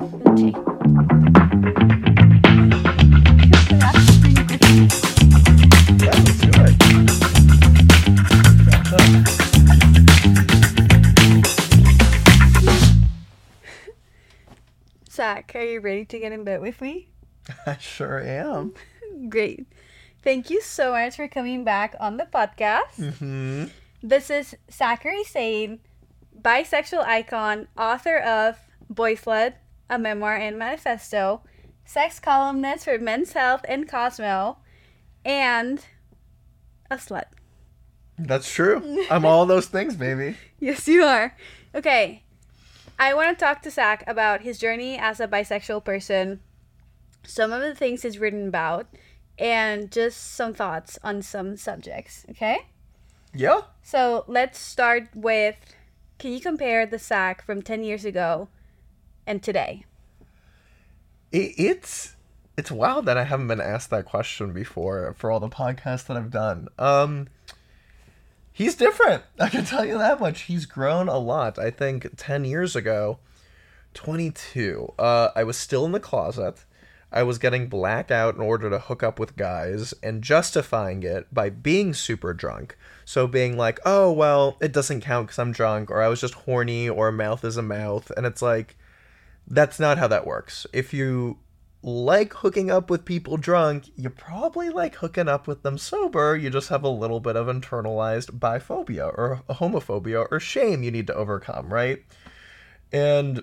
[15.10, 17.08] Zach, are you ready to get in bed with me?
[17.66, 18.72] I sure am.
[19.28, 19.66] Great.
[20.22, 22.96] Thank you so much for coming back on the podcast.
[22.96, 23.64] Mm-hmm.
[24.02, 25.80] This is Zachary Zane,
[26.40, 28.56] bisexual icon, author of
[28.88, 29.56] Boy Slut,
[29.90, 31.42] a memoir and manifesto,
[31.84, 34.58] sex columnist for Men's Health and Cosmo,
[35.24, 35.84] and
[36.90, 37.24] a slut.
[38.16, 39.04] That's true.
[39.10, 40.36] I'm all those things, baby.
[40.62, 41.34] Yes, you are.
[41.74, 42.22] Okay.
[42.98, 46.40] I want to talk to Zach about his journey as a bisexual person,
[47.24, 48.86] some of the things he's written about,
[49.38, 52.26] and just some thoughts on some subjects.
[52.28, 52.58] Okay?
[53.32, 53.62] Yeah.
[53.82, 55.56] So let's start with
[56.18, 58.48] can you compare the Zach from 10 years ago
[59.30, 59.84] and today?
[61.30, 62.16] It's
[62.56, 66.16] it's wild that I haven't been asked that question before for all the podcasts that
[66.16, 66.66] I've done.
[66.80, 67.28] Um
[68.52, 69.22] he's different.
[69.38, 70.42] I can tell you that much.
[70.42, 71.60] He's grown a lot.
[71.60, 73.20] I think 10 years ago,
[73.94, 76.64] 22, uh I was still in the closet.
[77.12, 81.32] I was getting blacked out in order to hook up with guys and justifying it
[81.32, 82.76] by being super drunk.
[83.04, 86.34] So being like, "Oh, well, it doesn't count cuz I'm drunk or I was just
[86.34, 88.76] horny or mouth is a mouth." And it's like
[89.50, 90.66] that's not how that works.
[90.72, 91.38] If you
[91.82, 96.36] like hooking up with people drunk, you probably like hooking up with them sober.
[96.36, 101.08] You just have a little bit of internalized biphobia or homophobia or shame you need
[101.08, 102.02] to overcome, right?
[102.92, 103.42] And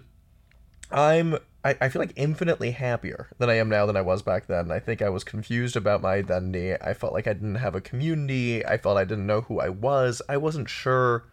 [0.92, 4.48] I'm I, I feel like infinitely happier than I am now than I was back
[4.48, 4.72] then.
[4.72, 6.74] I think I was confused about my identity.
[6.74, 8.66] I felt like I didn't have a community.
[8.66, 10.22] I felt I didn't know who I was.
[10.30, 11.26] I wasn't sure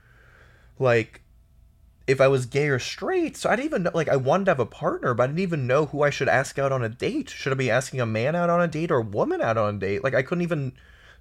[0.79, 1.23] like
[2.07, 3.37] if I was gay or straight.
[3.37, 5.41] So I didn't even know, like, I wanted to have a partner, but I didn't
[5.41, 7.31] even know who I should ask out on a date.
[7.31, 9.77] Should I be asking a man out on a date or a woman out on
[9.77, 10.05] a date?
[10.05, 10.73] Like, I couldn't even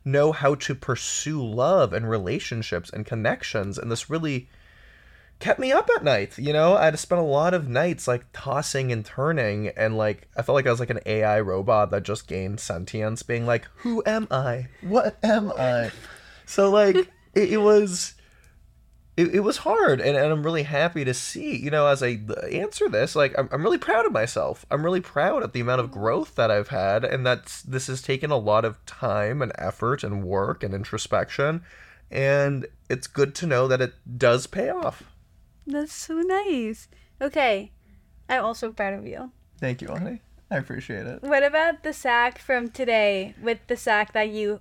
[0.04, 3.78] know how to pursue love and relationships and connections.
[3.78, 4.50] And this really
[5.40, 6.38] kept me up at night.
[6.38, 9.70] You know, I had to spend a lot of nights, like, tossing and turning.
[9.70, 13.24] And, like, I felt like I was like an AI robot that just gained sentience,
[13.24, 14.68] being like, who am I?
[14.82, 15.92] What am I?
[16.46, 16.98] So, like,
[17.34, 18.16] it, it was
[19.16, 22.20] it, it was hard and, and i'm really happy to see you know as i
[22.30, 25.60] uh, answer this like I'm, I'm really proud of myself i'm really proud of the
[25.60, 29.42] amount of growth that i've had and that's this has taken a lot of time
[29.42, 31.64] and effort and work and introspection
[32.10, 35.04] and it's good to know that it does pay off
[35.66, 36.88] That's so nice.
[37.22, 37.72] Okay.
[38.30, 39.32] I'm also proud of you.
[39.60, 40.22] thank you honey
[40.52, 44.60] i appreciate it What about the Zach from today with the Zach that you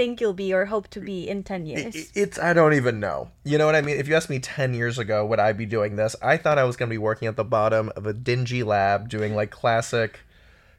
[0.00, 1.94] think you'll be or hope to be in 10 years?
[1.94, 3.30] It- it's i don't even know.
[3.44, 3.98] You know what i mean?
[3.98, 6.16] If you asked me 10 years ago would i be doing this?
[6.22, 9.08] I thought i was going to be working at the bottom of a dingy lab
[9.10, 10.20] doing like classic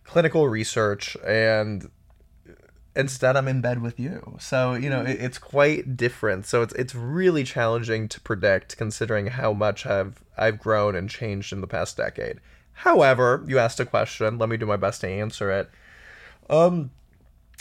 [0.03, 1.89] clinical research and
[2.95, 4.37] instead i'm in bed with you.
[4.39, 6.45] So you know it, it's quite different.
[6.47, 11.53] So it's it's really challenging to predict considering how much i've i've grown and changed
[11.53, 12.39] in the past decade.
[12.73, 14.39] However you asked a question.
[14.39, 15.69] Let me do my best to answer it.
[16.49, 16.89] Um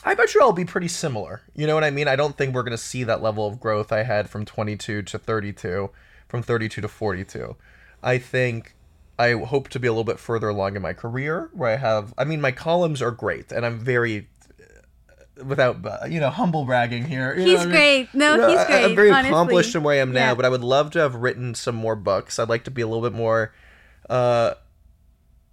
[0.04, 1.42] I bet you I'll be pretty similar.
[1.54, 2.08] You know what I mean?
[2.08, 5.02] I don't think we're going to see that level of growth I had from 22
[5.02, 5.90] to 32,
[6.28, 7.56] from 32 to 42.
[8.02, 8.74] I think
[9.18, 12.14] I hope to be a little bit further along in my career where I have,
[12.16, 14.28] I mean, my columns are great and I'm very,
[14.58, 17.34] uh, without, uh, you know, humble bragging here.
[17.34, 17.70] He's what I mean?
[17.74, 18.14] great.
[18.14, 18.84] No, You know, he's I- great.
[18.86, 19.30] I'm very honestly.
[19.30, 20.34] accomplished in where I am now, Yeah.
[20.34, 22.38] but I would love to have written some more books.
[22.38, 23.52] I'd like to be a little bit more,
[24.08, 24.54] uh,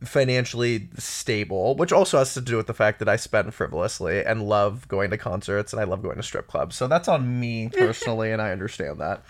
[0.03, 4.47] financially stable, which also has to do with the fact that I spend frivolously and
[4.47, 6.75] love going to concerts and I love going to strip clubs.
[6.75, 9.23] So that's on me personally, and I understand that.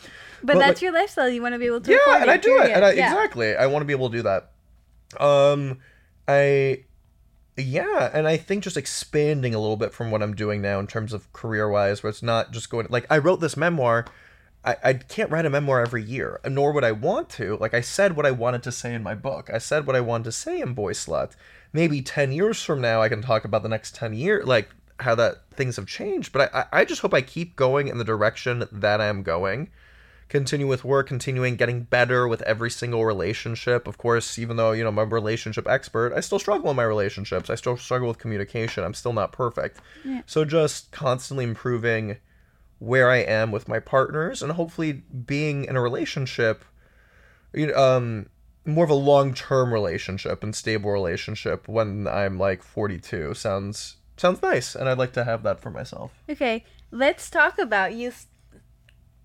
[0.43, 1.29] But, But, that's like- your lifestyle.
[1.29, 3.11] You want to be able to Yeah, and I do it, and I, yeah.
[3.11, 4.51] exactly, I want to be able to do that.
[5.19, 5.79] Um,
[6.27, 6.83] I,
[7.55, 10.87] yeah, and I think just expanding a little bit from what I'm doing now in
[10.87, 14.05] terms of career wise, where it's not just going like I wrote this memoir.
[14.63, 17.57] I, I can't write a memoir every year, uh, nor would I want to.
[17.57, 19.49] Like I said what I wanted to say in my book.
[19.53, 21.31] I said what I wanted to say in Boy Slut.
[21.73, 24.69] Maybe ten years from now I can talk about the next ten years like
[24.99, 26.33] how that things have changed.
[26.33, 29.69] But I, I I just hope I keep going in the direction that I'm going
[30.29, 33.87] continue with work, continuing getting better with every single relationship.
[33.87, 36.83] Of course, even though, you know, I'm a relationship expert, I still struggle in my
[36.83, 37.49] relationships.
[37.49, 38.83] I still struggle with communication.
[38.83, 39.79] I'm still not perfect.
[40.03, 40.21] Yeah.
[40.25, 42.17] So just constantly improving
[42.79, 46.63] where I am with my partners and hopefully being in a relationship
[47.75, 48.27] um
[48.65, 54.75] more of a long-term relationship and stable relationship when I'm like 42 sounds sounds nice
[54.75, 56.11] and I'd like to have that for myself.
[56.29, 58.11] Okay, let's talk about you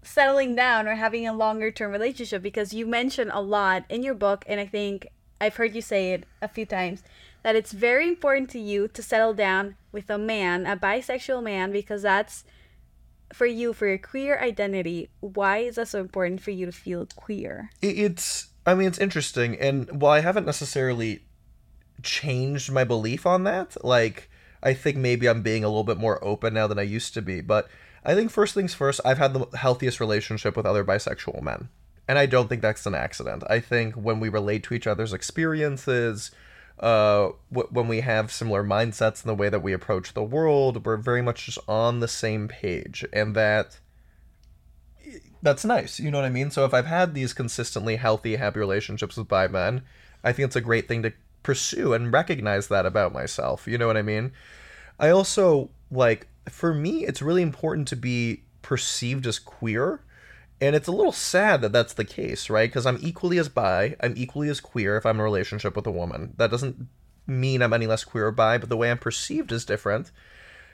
[0.03, 4.15] settling down or having a longer term relationship because you mentioned a lot in your
[4.15, 5.09] book, and I think
[5.41, 7.03] I've heard you say it a few times
[7.43, 11.73] that it's very important to you to settle down with a man, a bisexual man,
[11.73, 12.45] because that's
[13.33, 15.11] for you for your queer identity.
[15.21, 17.71] Why is that so important for you to feel queer?
[17.81, 21.25] It's I mean it's interesting and while I haven't necessarily
[22.03, 24.31] changed my belief on that, like
[24.63, 27.23] I think maybe I'm being a little bit more open now than I used to
[27.23, 27.69] be, but
[28.05, 31.69] I think first things first, I've had the healthiest relationship with other bisexual men.
[32.09, 33.45] And I don't think that's an accident.
[33.49, 36.33] I think when we relate to each other's experiences,
[36.83, 40.85] uh, w- when we have similar mindsets in the way that we approach the world,
[40.85, 43.05] we're very much just on the same page.
[43.13, 43.79] And that
[45.43, 45.99] that's nice.
[45.99, 46.51] You know what I mean?
[46.51, 49.83] So if I've had these consistently healthy, happy relationships with bi men,
[50.25, 51.13] I think it's a great thing to
[51.43, 53.67] pursue and recognize that about myself.
[53.67, 54.33] You know what I mean?
[54.99, 60.01] I also like for me, it's really important to be perceived as queer.
[60.63, 62.71] And it's a little sad that that's the case, right?
[62.71, 65.89] Because I'm equally as bi, I'm equally as queer if I'm in a relationship with
[65.89, 66.35] a woman.
[66.37, 66.87] That doesn't
[67.27, 70.13] mean I'm any less queer or bi, but the way I'm perceived is different.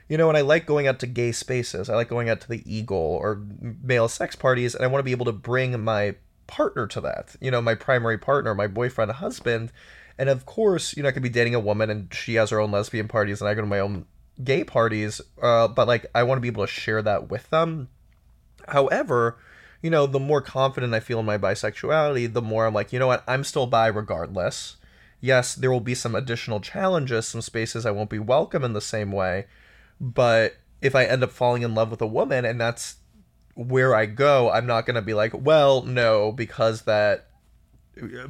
[0.07, 1.89] You know, and I like going out to gay spaces.
[1.89, 5.05] I like going out to the Eagle or male sex parties, and I want to
[5.05, 6.13] be able to bring my
[6.45, 7.35] partner to that.
[7.41, 9.71] You know, my primary partner, my boyfriend, husband.
[10.19, 12.59] And of course, you know, I could be dating a woman and she has her
[12.59, 14.05] own lesbian parties and I go to my own
[14.43, 17.87] gay parties, uh, but like I want to be able to share that with them.
[18.67, 19.37] However,
[19.81, 22.99] you know, the more confident I feel in my bisexuality, the more I'm like, you
[22.99, 24.77] know what, I'm still bi regardless.
[25.21, 28.81] Yes, there will be some additional challenges, some spaces I won't be welcome in the
[28.81, 29.47] same way,
[29.99, 32.95] but if I end up falling in love with a woman and that's
[33.55, 37.25] where I go, I'm not going to be like, well, no, because that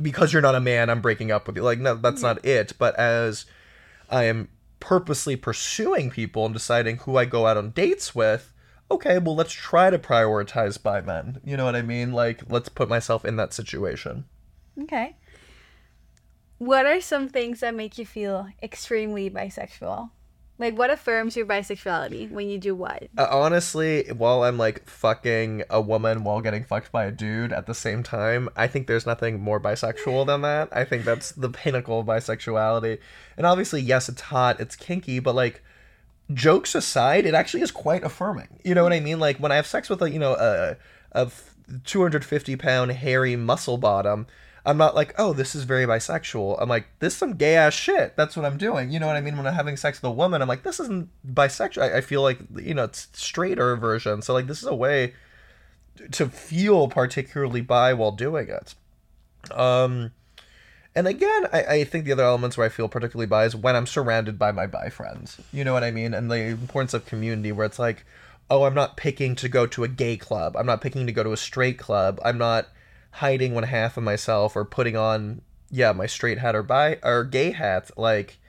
[0.02, 1.62] because you're not a man, I'm breaking up with you.
[1.62, 3.46] Like no, that's not it, but as
[4.10, 4.50] I am
[4.80, 8.52] purposely pursuing people and deciding who I go out on dates with,
[8.92, 11.40] okay, well, let's try to prioritize bi men.
[11.44, 12.12] You know what I mean?
[12.12, 14.26] Like, let's put myself in that situation.
[14.82, 15.16] Okay.
[16.58, 20.10] What are some things that make you feel extremely bisexual?
[20.58, 23.08] Like, what affirms your bisexuality when you do what?
[23.18, 27.66] Uh, honestly, while I'm like fucking a woman while getting fucked by a dude at
[27.66, 30.68] the same time, I think there's nothing more bisexual than that.
[30.74, 33.00] I think that's the pinnacle of bisexuality.
[33.38, 35.64] And obviously, yes, it's hot, it's kinky, but like,
[36.34, 38.60] jokes aside, it actually is quite affirming.
[38.64, 39.20] You know what I mean?
[39.20, 40.78] Like, when I have sex with a, you know, a,
[41.12, 41.32] a
[41.86, 44.28] 250 pound hairy muscle bottom,
[44.66, 46.58] I'm not like, oh, this is very bisexual.
[46.62, 48.16] I'm like, this is some gay ass shit.
[48.16, 48.92] That's what I'm doing.
[48.92, 49.38] You know what I mean?
[49.38, 51.82] When I'm having sex with a woman, I'm like, this isn't bisexual.
[51.82, 54.22] I, I feel like, you know, it's straighter version.
[54.22, 55.14] So, like, this is a way
[56.12, 58.76] to feel particularly bi while doing it.
[59.52, 60.12] Um,
[60.96, 63.76] and again, I, I think the other elements where I feel particularly bi is when
[63.76, 65.40] I'm surrounded by my bi friends.
[65.54, 66.14] You know what I mean?
[66.14, 68.06] And the importance of community where it's like,
[68.50, 70.56] oh, I'm not picking to go to a gay club.
[70.58, 72.20] I'm not picking to go to a straight club.
[72.26, 72.68] I'm not
[73.12, 75.42] hiding one half of myself or putting on
[75.72, 78.40] yeah my straight hat or bi or gay hat like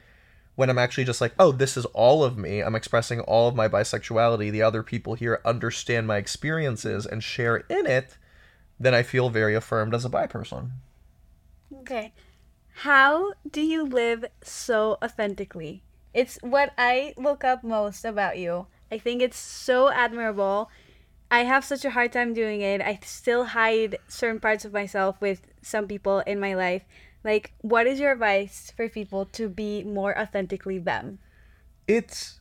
[0.55, 3.55] when i'm actually just like oh this is all of me i'm expressing all of
[3.55, 8.17] my bisexuality the other people here understand my experiences and share in it
[8.79, 10.73] then i feel very affirmed as a bi person
[11.81, 12.13] okay
[12.85, 15.82] how do you live so authentically
[16.15, 20.71] it's what i look up most about you i think it's so admirable
[21.32, 22.81] I have such a hard time doing it.
[22.81, 26.82] I still hide certain parts of myself with some people in my life.
[27.23, 31.21] Like, what is your advice for people to be more authentically them?
[31.87, 32.40] It's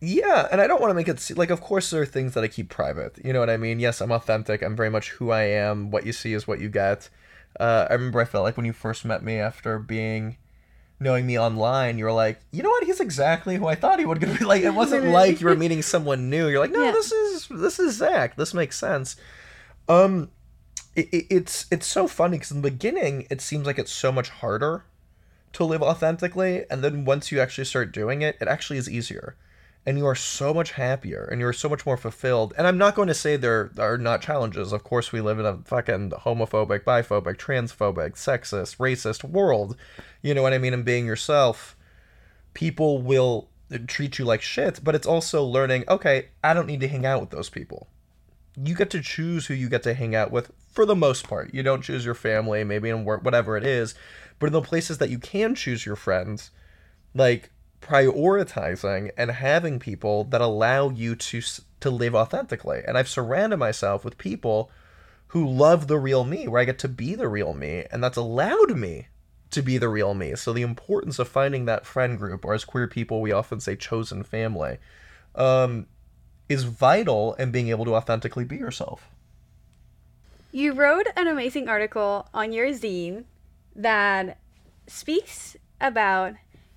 [0.00, 1.50] yeah, and I don't want to make it like.
[1.50, 3.18] Of course, there are things that I keep private.
[3.24, 3.78] You know what I mean?
[3.78, 4.60] Yes, I'm authentic.
[4.60, 5.90] I'm very much who I am.
[5.90, 7.08] What you see is what you get.
[7.58, 10.36] Uh, I remember I felt like when you first met me after being
[11.02, 12.84] knowing me online, you were like, you know what?
[12.84, 14.26] He's exactly who I thought he would be.
[14.44, 16.48] Like, it wasn't like you were meeting someone new.
[16.48, 16.92] You're like, no, yeah.
[16.92, 18.36] this is this is Zach.
[18.36, 19.16] This makes sense.
[19.88, 20.30] Um,
[20.94, 24.12] it, it, it's it's so funny because in the beginning, it seems like it's so
[24.12, 24.84] much harder
[25.54, 29.36] to live authentically, and then once you actually start doing it, it actually is easier
[29.84, 32.54] and you are so much happier and you're so much more fulfilled.
[32.56, 34.72] And I'm not going to say there are not challenges.
[34.72, 39.76] Of course, we live in a fucking homophobic, biphobic, transphobic, sexist, racist world.
[40.22, 40.74] You know what I mean?
[40.74, 41.76] And being yourself,
[42.54, 43.48] people will
[43.86, 47.20] treat you like shit, but it's also learning, okay, I don't need to hang out
[47.20, 47.88] with those people.
[48.62, 51.54] You get to choose who you get to hang out with for the most part.
[51.54, 53.94] You don't choose your family, maybe in work, whatever it is.
[54.38, 56.50] But in the places that you can choose your friends,
[57.14, 57.50] like
[57.82, 61.42] prioritizing and having people that allow you to
[61.80, 62.82] to live authentically.
[62.86, 64.70] And I've surrounded myself with people
[65.28, 68.16] who love the real me, where I get to be the real me, and that's
[68.16, 69.08] allowed me
[69.50, 70.36] to be the real me.
[70.36, 73.74] So the importance of finding that friend group, or as queer people we often say
[73.74, 74.78] chosen family,
[75.34, 75.86] um,
[76.48, 79.08] is vital in being able to authentically be yourself.
[80.52, 83.24] You wrote an amazing article on your zine
[83.74, 84.38] that
[84.86, 86.34] speaks about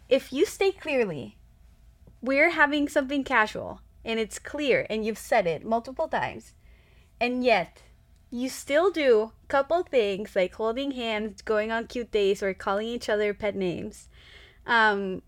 [0.10, 1.38] if you state clearly,
[2.22, 6.54] we're having something casual and it's clear and you've said it multiple times,
[7.20, 7.82] and yet
[8.30, 12.88] you still do a couple things like holding hands, going on cute dates, or calling
[12.88, 14.08] each other pet names.
[14.68, 15.22] Um,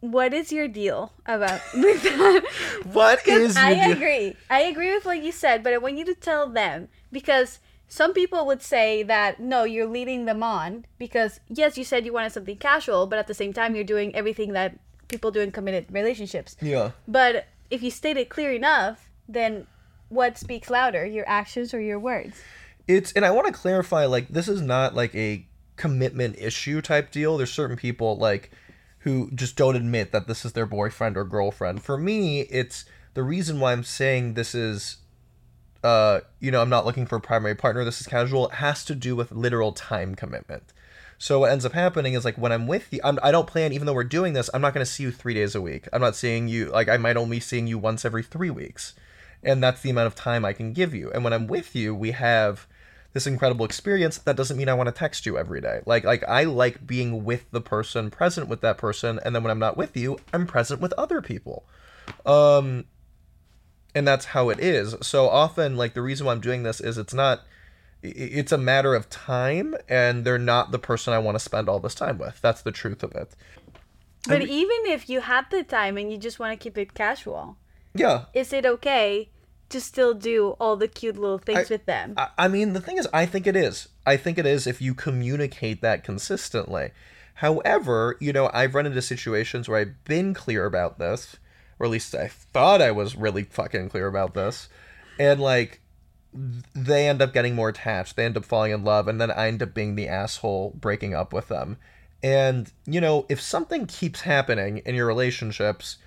[0.00, 2.44] what is your deal about with that?
[2.92, 4.36] What is I your deal- agree.
[4.48, 7.58] I agree with what you said, but I want you to tell them because
[7.88, 12.12] some people would say that no, you're leading them on because yes, you said you
[12.12, 14.78] wanted something casual, but at the same time you're doing everything that
[15.08, 16.56] people do in committed relationships.
[16.60, 16.92] Yeah.
[17.06, 19.66] But if you state it clear enough, then
[20.08, 22.40] what speaks louder, your actions or your words?
[22.88, 27.12] it's and I want to clarify like this is not like a commitment issue type
[27.12, 27.36] deal.
[27.36, 28.50] There's certain people like
[29.00, 31.82] who just don't admit that this is their boyfriend or girlfriend.
[31.82, 34.96] For me, it's the reason why I'm saying this is
[35.84, 38.84] uh you know, I'm not looking for a primary partner, this is casual, it has
[38.86, 40.72] to do with literal time commitment.
[41.18, 43.72] So what ends up happening is like when I'm with you, I'm, I don't plan.
[43.72, 45.88] Even though we're doing this, I'm not going to see you three days a week.
[45.92, 48.94] I'm not seeing you like I might only seeing you once every three weeks,
[49.42, 51.10] and that's the amount of time I can give you.
[51.10, 52.68] And when I'm with you, we have
[53.14, 54.18] this incredible experience.
[54.18, 55.80] That doesn't mean I want to text you every day.
[55.86, 59.50] Like like I like being with the person, present with that person, and then when
[59.50, 61.64] I'm not with you, I'm present with other people.
[62.24, 62.84] Um,
[63.98, 64.94] and that's how it is.
[65.02, 67.42] So often, like the reason why I'm doing this is it's not
[68.00, 71.80] it's a matter of time and they're not the person I want to spend all
[71.80, 72.40] this time with.
[72.40, 73.34] That's the truth of it.
[74.26, 76.94] But And- even if you have the time and you just want to keep it
[76.94, 77.56] casual,
[77.94, 78.26] Yeah.
[78.32, 79.30] is it okay
[79.70, 82.14] to still do all the cute little things I- with them?
[82.16, 83.88] I, I mean, the thing is, I think it is.
[84.06, 86.92] I think it is if you communicate that consistently.
[87.34, 91.36] However, you know, I've run into situations where I've been clear about this,
[91.78, 94.68] or at least I thought I was really fucking clear about this,
[95.18, 95.80] and like
[96.74, 98.16] they end up getting more attached.
[98.16, 101.14] They end up falling in love, and then I end up being the asshole breaking
[101.14, 101.78] up with them.
[102.22, 105.98] And you know, if something keeps happening in your relationships,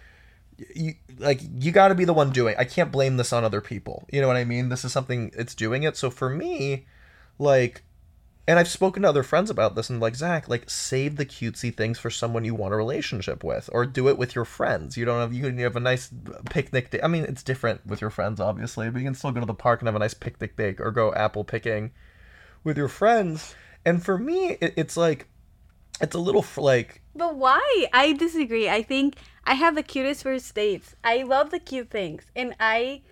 [0.75, 2.55] you like you got to be the one doing.
[2.57, 4.07] I can't blame this on other people.
[4.11, 4.69] You know what I mean?
[4.69, 5.97] This is something it's doing it.
[5.97, 6.85] So for me,
[7.39, 7.83] like,
[8.47, 11.75] and I've spoken to other friends about this, and like Zach, like save the cutesy
[11.75, 14.97] things for someone you want a relationship with, or do it with your friends.
[14.97, 16.11] You don't have you have a nice
[16.49, 16.99] picnic day.
[17.03, 19.53] I mean, it's different with your friends, obviously, but you can still go to the
[19.53, 21.91] park and have a nice picnic day, or go apple picking
[22.63, 23.55] with your friends.
[23.85, 25.27] And for me, it, it's like
[26.01, 27.87] it's a little like But why?
[27.93, 28.67] I disagree.
[28.69, 30.95] I think I have the cutest first dates.
[31.03, 33.03] I love the cute things, and I,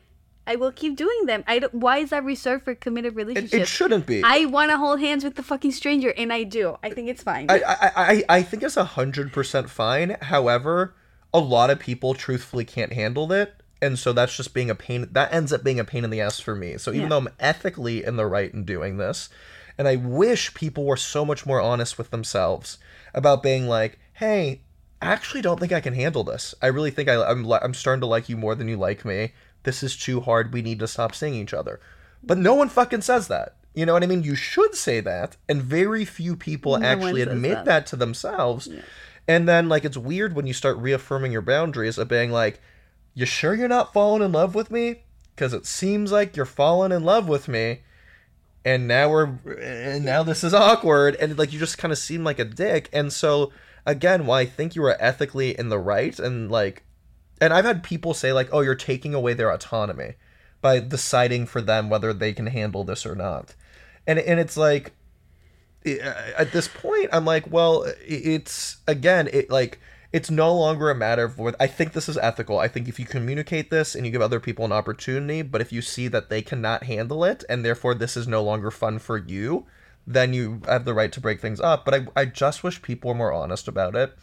[0.49, 1.43] I will keep doing them.
[1.47, 3.53] I don't, why is that reserved for committed relationships?
[3.53, 4.23] it shouldn't be.
[4.23, 6.77] I want to hold hands with the fucking stranger, and I do.
[6.81, 7.45] I think it's fine.
[7.49, 10.17] I, I, I, I think it's a hundred percent fine.
[10.21, 10.95] However,
[11.31, 13.53] a lot of people truthfully can't handle it.
[13.79, 16.19] And so that's just being a pain that ends up being a pain in the
[16.19, 16.77] ass for me.
[16.77, 17.09] So even Yeah.
[17.09, 19.29] though I'm ethically in the right in doing this,
[19.77, 22.79] and I wish people were so much more honest with themselves
[23.13, 24.61] about being like, hey,
[25.01, 26.53] I actually don't think I can handle this.
[26.61, 29.31] I really think I, I'm I'm starting to like you more than you like me.
[29.69, 30.51] This is too hard.
[30.51, 31.79] We need to stop seeing each other.
[32.23, 33.55] But no one fucking says that.
[33.75, 34.23] You know what I mean?
[34.23, 37.65] You should say that, and very few people No actually admit that.
[37.65, 38.67] that to themselves.
[39.27, 42.61] And then like it's weird when you start reaffirming your boundaries of being like,
[43.13, 45.03] "You sure you're not falling in love with me?
[45.35, 47.81] Because it seems like you're falling in love with me."
[48.65, 52.23] And now we're and now this is awkward and like you just kind of seem
[52.23, 52.89] like a dick.
[52.91, 53.51] And so
[53.85, 56.85] again, while I think you are ethically in the right and like
[57.41, 60.15] and I've had people say like, "Oh, you're taking away their autonomy
[60.62, 63.55] by deciding for them whether they can handle this or not."
[64.05, 64.93] And and it's like
[65.86, 65.98] eh,
[66.38, 69.79] at this point i'm like well it's again it like
[70.12, 72.58] it's no longer a matter of what i think this is ethical.
[72.58, 75.72] I think if you communicate this and you give other people an opportunity but if
[75.72, 79.17] you see that they cannot handle it and therefore this is no longer fun for
[79.17, 79.65] you
[80.08, 81.86] then you have the right to break things up.
[81.86, 84.17] But i, I just wish people were more honest about it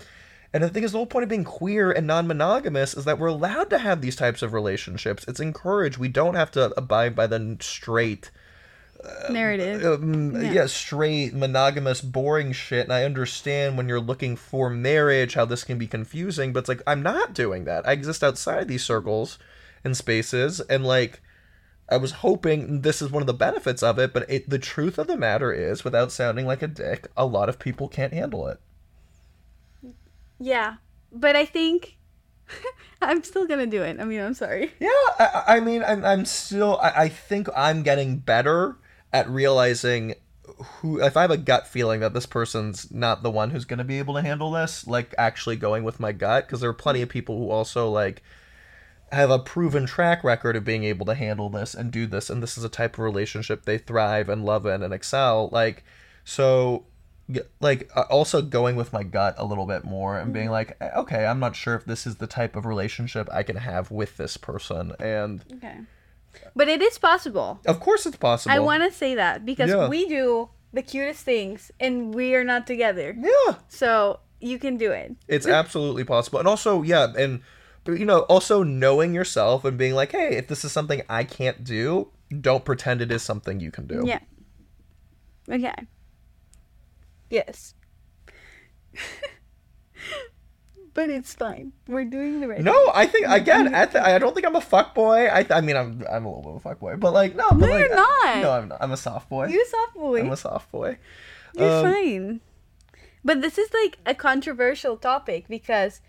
[0.57, 3.27] and the thing is the whole point of being queer and non-monogamous is that we're
[3.29, 7.27] allowed to have these types of relationships it's encouraged we don't have to abide by
[7.27, 8.31] the straight
[9.31, 9.85] Narrative.
[9.85, 10.53] um, Yeah.
[10.53, 10.67] yeah.
[10.67, 15.79] straight monogamous boring shit and i understand when you're looking for marriage how this can
[15.79, 19.39] be confusing but it's like i'm not doing that i exist outside these circles
[19.85, 21.21] and spaces and like
[21.91, 24.99] i was hoping this is one of the benefits of it but it, the truth
[24.99, 28.49] of the matter is without sounding like a dick a lot of people can't handle
[28.49, 28.59] it
[30.39, 30.77] yeah,
[31.13, 31.97] but I think
[33.03, 33.99] I'm still gonna do it.
[34.01, 34.73] I mean, I'm sorry.
[34.81, 34.89] Yeah,
[35.19, 36.79] I, I mean, I'm, I'm still.
[36.81, 38.77] I, I think I'm getting better
[39.13, 40.15] at realizing
[40.81, 41.01] who.
[41.01, 43.99] If I have a gut feeling that this person's not the one who's to be
[43.99, 47.09] able to handle this, like actually going with my gut, because there are plenty of
[47.09, 48.23] people who also like
[49.13, 52.43] have a proven track record of being able to handle this and do this, and
[52.43, 55.49] this is a type of relationship they thrive and love in and excel.
[55.53, 55.85] Like,
[56.25, 56.87] So,
[57.61, 60.33] like, uh, also going with my gut a little bit more and Mm-hmm.
[60.33, 63.43] being like, "Eh, okay, I'm not sure if this is the type of relationship I
[63.43, 64.93] can have with this person.
[65.01, 65.79] And Okay.
[66.55, 67.61] But it is possible.
[67.67, 68.55] of course, it's possible.
[68.55, 69.89] I want to say that because Yeah.
[69.89, 73.17] we do the cutest things and we are not together.
[73.19, 75.17] Yeah, So you can do it.
[75.29, 76.39] it's absolutely possible.
[76.39, 77.41] And also, yeah, and,
[77.87, 81.65] you know, also knowing yourself and being like, hey, if this is something I can't
[81.65, 84.05] do, don't pretend it is something you can do.
[84.07, 84.19] Yeah.
[85.51, 85.75] Okay.
[87.31, 87.75] Yes.
[90.95, 91.73] but it's fine.
[91.87, 93.75] We're doing the right No, I think again.
[93.75, 95.27] At the, I don't think I'm a fuck boy.
[95.27, 97.49] I, I mean, I'm I'm a little bit of a fuck boy, but like no,
[97.51, 98.39] but No, like, you're not.
[98.41, 98.79] No, I'm not.
[98.81, 99.49] I'm a soft boy.
[99.49, 100.21] You're a soft boy.
[100.21, 100.99] I'm a soft boy.
[101.55, 102.41] You're Um, fine.
[103.25, 106.01] But this is like a controversial topic because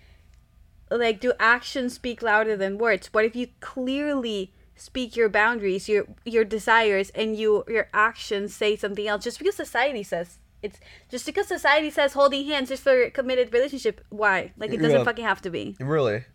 [0.90, 3.08] like do actions speak louder than words?
[3.14, 8.76] What if you clearly speak your boundaries, your your desires and you your actions say
[8.76, 13.04] something else just because society says it's just because society says holding hands is for
[13.04, 14.04] a committed relationship.
[14.10, 14.54] Why?
[14.58, 15.04] Like it doesn't Yeah.
[15.04, 15.76] fucking have to be.
[15.80, 16.26] Really?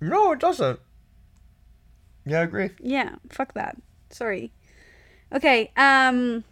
[0.00, 0.80] No, it doesn't.
[2.26, 2.70] Yeah, I agree.
[2.80, 3.76] Yeah, fuck that.
[4.10, 4.52] Sorry.
[5.32, 6.44] Okay, um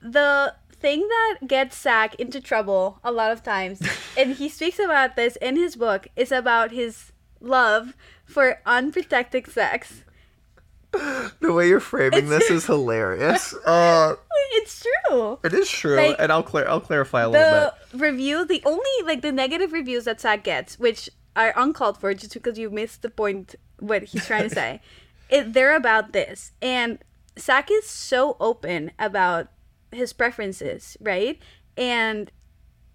[0.00, 3.80] the thing that gets Zach into trouble a lot of times,
[4.18, 10.02] and he speaks about this in his book, is about his love for unprotected sex.
[11.40, 13.54] The way you're framing It's- this is hilarious.
[13.64, 14.16] Uh,
[14.52, 15.38] It's true.
[15.44, 16.66] it is true, Like, and I'll clear.
[16.68, 18.00] I'll clarify a little The bit.
[18.00, 22.32] review, the only like the negative reviews that Zach gets, which are uncalled for, just
[22.34, 24.80] because you missed the point what he's trying to say,
[25.28, 26.98] it, they're about this, and
[27.38, 29.48] Zach is so open about
[29.92, 31.38] his preferences, right?
[31.76, 32.30] And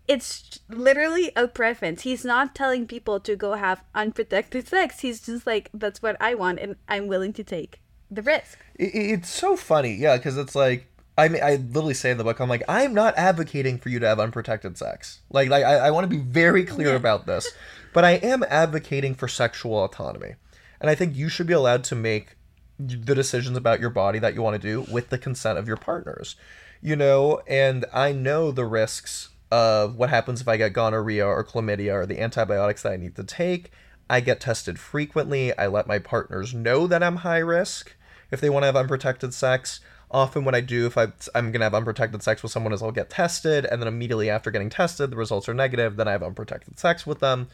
[0.08, 2.02] it's literally a preference.
[2.02, 5.00] He's not telling people to go have unprotected sex.
[5.02, 7.80] He's just like, that's what I want, and I'm willing to take
[8.12, 8.60] the risk.
[8.76, 10.88] It, it- it's so funny, yeah, because it's like
[11.18, 14.00] I mean, I literally say in the book, I'm like, I'm not advocating for you
[14.00, 15.20] to have unprotected sex.
[15.30, 17.48] Like, like I, I want to be very clear about this,
[17.94, 20.36] but I am advocating for sexual autonomy,
[20.80, 22.38] and I think you should be allowed to make
[22.80, 25.78] the decisions about your body that you want to do with the consent of your
[25.78, 26.36] partners.
[26.82, 31.44] You know, and I know the risks of what happens if I get gonorrhea or
[31.44, 33.70] chlamydia or the antibiotics that I need to take.
[34.10, 35.56] I get tested frequently.
[35.58, 37.96] I let my partners know that I'm high risk
[38.32, 39.80] if they want to have unprotected sex.
[40.10, 42.82] Often, what I do if I, I'm going to have unprotected sex with someone is
[42.84, 46.12] I'll get tested, and then immediately after getting tested, the results are negative, then I
[46.12, 47.48] have unprotected sex with them.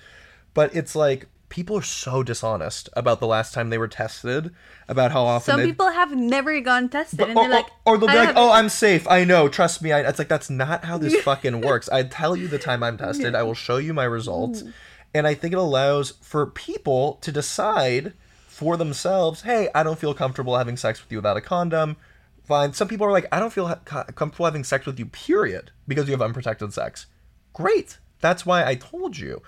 [0.55, 4.49] But it's like people are so dishonest about the last time they were tested,
[4.87, 7.97] about how often Some people have never gone tested, and or, they're like, or, or
[7.99, 9.07] they'll be "I like, "Oh, I'm safe.
[9.07, 9.47] I know.
[9.47, 11.89] Trust me." I, it's like that's not how this fucking works.
[11.89, 13.35] I tell you the time I'm tested.
[13.35, 14.73] I will show you my results, Mm.
[15.13, 18.13] and I think it allows for people to decide
[18.57, 19.41] for themselves.
[19.41, 21.95] Hey, I don't feel comfortable having sex with you without a condom.
[22.43, 22.73] Fine.
[22.73, 25.05] Some people are like, I don't feel ha- comfortable having sex with you.
[25.05, 27.05] Period, because you have unprotected sex.
[27.53, 27.99] Great.
[28.19, 29.43] That's why I told you.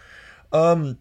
[0.51, 0.99] Um,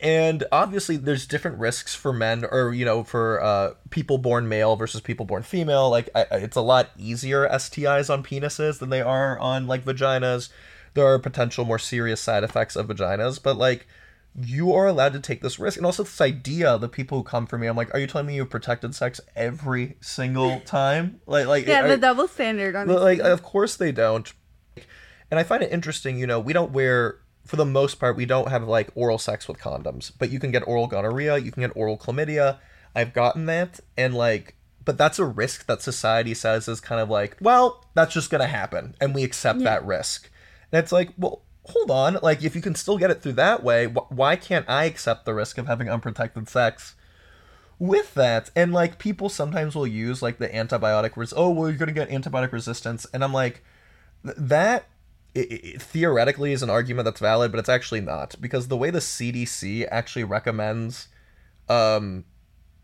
[0.00, 4.74] and obviously there's different risks for men or you know for uh, people born male
[4.74, 9.02] versus people born female like I, it's a lot easier stis on penises than they
[9.02, 10.48] are on like vaginas
[10.94, 13.86] there are potential more serious side effects of vaginas but like
[14.40, 17.46] you are allowed to take this risk and also this idea the people who come
[17.46, 21.20] for me i'm like are you telling me you have protected sex every single time
[21.26, 23.00] like like yeah, the double standard this.
[23.00, 24.32] like, of course they don't.
[25.30, 28.26] And I find it interesting, you know, we don't wear, for the most part, we
[28.26, 31.62] don't have like oral sex with condoms, but you can get oral gonorrhea, you can
[31.62, 32.58] get oral chlamydia.
[32.94, 37.08] I've gotten that, and like, but that's a risk that society says is kind of
[37.08, 39.70] like, well, that's just gonna happen, and we accept Yeah.
[39.70, 40.30] that risk.
[40.70, 43.62] And it's like, well, hold on, like, if you can still get it through that
[43.62, 46.94] way, wh- why can't I accept the risk of having unprotected sex?
[47.78, 51.76] with that and like people sometimes will use like the antibiotic res- oh well you're
[51.78, 53.64] gonna get antibiotic resistance and i'm like
[54.24, 54.86] th- that
[55.34, 58.90] i i theoretically is an argument that's valid but it's actually not because the way
[58.90, 61.08] the cdc actually recommends
[61.68, 62.24] um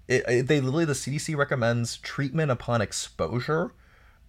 [0.08, 3.72] it, it- they literally the cdc recommends treatment upon exposure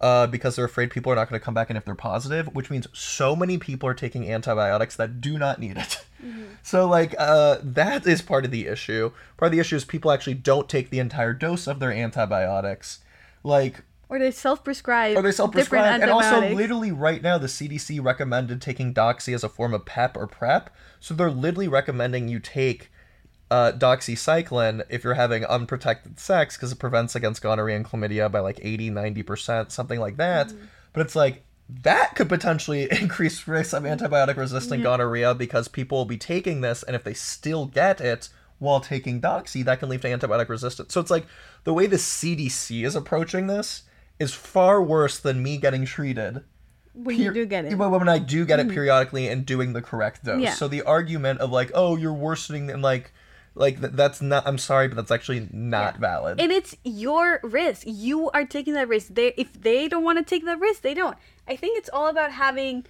[0.00, 2.54] uh, because they're afraid people are not going to come back in if they're positive,
[2.54, 6.04] which means so many people are taking antibiotics that do not need it.
[6.62, 9.12] So, like, uh, that is part of the issue.
[9.38, 12.98] Part of the issue is people actually don't take the entire dose of their antibiotics.
[13.42, 15.16] Like, or they self-prescribe.
[15.16, 16.02] or they self-prescribe.
[16.02, 20.16] And also, literally right now, the CDC recommended taking Doxy as a form of PEP
[20.16, 20.68] or PrEP.
[20.98, 22.90] So they're literally recommending you take
[23.50, 28.40] uh, doxycycline if you're having unprotected sex because it prevents against gonorrhea and chlamydia by
[28.40, 30.48] like 80, 90%, something like that.
[30.48, 30.64] Mm-hmm.
[30.92, 31.44] But it's like,
[31.82, 36.82] that could potentially increase risk of antibiotic resistant gonorrhea because people will be taking this,
[36.82, 40.92] and if they still get it while taking doxy, that can lead to antibiotic resistance.
[40.92, 41.26] So it's like
[41.64, 43.84] the way the CDC is approaching this
[44.18, 46.42] is far worse than me getting treated
[46.92, 47.78] when you do get it.
[47.78, 50.42] But when I do get it periodically and doing the correct dose.
[50.42, 50.54] Yeah.
[50.54, 53.12] So the argument of like, oh, you're worsening and like,
[53.54, 54.46] like th- that's not.
[54.46, 56.00] I'm sorry, but that's actually not Yeah.
[56.00, 56.40] valid.
[56.40, 57.82] And it's your risk.
[57.86, 59.08] You are taking that risk.
[59.14, 61.16] They if they don't want to take that risk, they don't.
[61.48, 62.86] I think it's all about having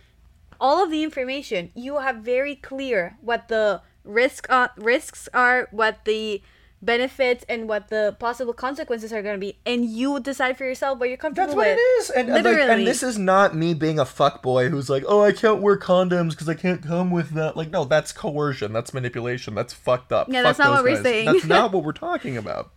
[0.61, 1.71] all of the information.
[1.75, 6.43] You have very clear what the risk uh, risks are, what the
[6.83, 10.99] benefits and what the possible consequences are going to be, and you decide for yourself
[10.99, 11.67] what you're comfortable with.
[11.67, 11.79] That's what with.
[11.79, 14.89] it is, and and, like, and this is not me being a fuck boy who's
[14.89, 17.57] like, oh, I can't wear condoms because I can't come with that.
[17.57, 20.29] Like, no, that's coercion, that's manipulation, that's fucked up.
[20.31, 21.27] Yeah, that's not what those we're saying.
[21.27, 22.73] That's not what we're talking about.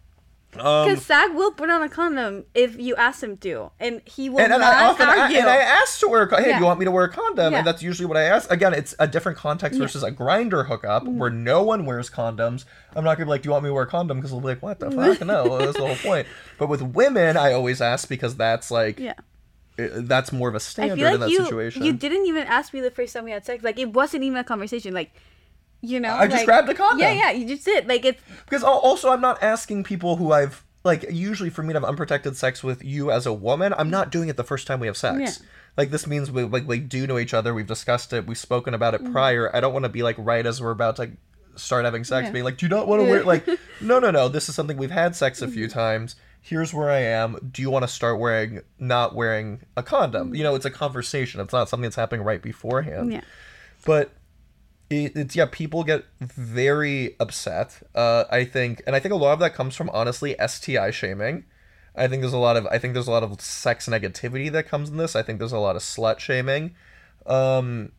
[0.60, 4.30] Um, Because Zach will put on a condom if you ask him to, and he
[4.30, 5.38] will and, and not I often argue.
[5.40, 6.24] and I asked to wear.
[6.24, 6.58] a Hey, Yeah.
[6.58, 7.52] do you want me to wear a condom?
[7.54, 7.60] Yeah.
[7.60, 8.52] And that's usually what I ask.
[8.52, 11.18] Again, it's a different context versus a Grindr hookup Mm.
[11.18, 12.66] where no one wears condoms.
[12.96, 14.18] I'm not gonna be like, do you want me to wear a condom?
[14.18, 15.22] Because they'll be like, what the fuck?
[15.26, 16.28] No, that's the whole point.
[16.60, 19.14] But with women, I always ask because that's like, yeah.
[19.80, 21.84] i- that's more of a standard feel in that you situation.
[21.84, 23.64] you didn't even ask me the first time we had sex.
[23.64, 24.94] Like it wasn't even a conversation.
[24.94, 25.12] Like
[25.86, 27.00] you know, I just grabbed a condom.
[27.00, 27.88] Yeah, yeah, you just did.
[27.88, 31.06] Like it's Because also, I'm not asking people who I've like.
[31.12, 34.30] Usually, for me to have unprotected sex with you as a woman, I'm not doing
[34.30, 35.20] it the first time we have sex.
[35.42, 35.48] Yeah.
[35.76, 37.54] Like this means we like we do know each other.
[37.54, 38.26] We've discussed it.
[38.26, 39.12] We've spoken about it Mm-hmm.
[39.12, 39.56] prior.
[39.56, 41.12] I don't want to be like right as we're about to
[41.56, 42.32] start having sex, Yeah.
[42.32, 43.46] being like, "Do you not want to wear?" Like,
[43.82, 44.30] no, no, no.
[44.30, 45.54] This is something we've had sex a Mm-hmm.
[45.54, 46.16] few times.
[46.42, 47.50] Here's where I am.
[47.52, 50.34] Do you want to start wearing not wearing a condom?
[50.36, 51.40] You know, it's a conversation.
[51.42, 53.22] It's not something that's happening right beforehand yeah.
[53.86, 54.12] but
[55.16, 59.40] it's yeah people get very upset uh i think and i think a lot of
[59.40, 61.46] that comes from honestly sti shaming.
[61.96, 64.68] I think there's a lot of i think there's a lot of sex negativity that
[64.68, 65.16] comes in this.
[65.16, 66.74] I think there's a lot of slut shaming.
[67.26, 67.92] Um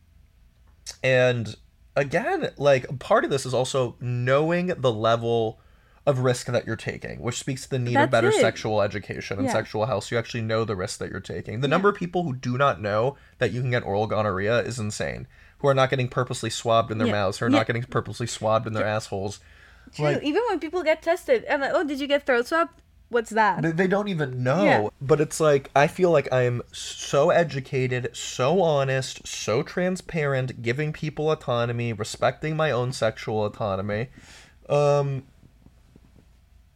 [1.03, 1.55] and
[1.95, 5.59] again like part of this is also knowing the level
[6.05, 8.35] of risk that you're taking which speaks to the need of better it.
[8.35, 9.53] sexual education and Yeah.
[9.53, 10.03] sexual health.
[10.05, 11.61] So you actually know the risk that you're taking.
[11.61, 14.77] The number of people who do not know that you can get oral gonorrhea is
[14.77, 15.25] insane
[15.65, 17.13] who are not getting purposely swabbed in their Yeah.
[17.13, 17.57] mouths who are Yeah.
[17.57, 19.39] not getting purposely swabbed in their assholes
[19.93, 20.05] True.
[20.05, 22.69] Like- even when people get tested, I'm like, oh, did you get throat swab?
[23.09, 23.61] What's that?
[23.61, 24.63] They, they don't even know.
[24.63, 24.87] Yeah.
[24.99, 30.91] But it's like I feel like I am so educated, so honest, so transparent, giving
[30.91, 34.09] people autonomy, respecting my own sexual autonomy.
[34.67, 35.23] Um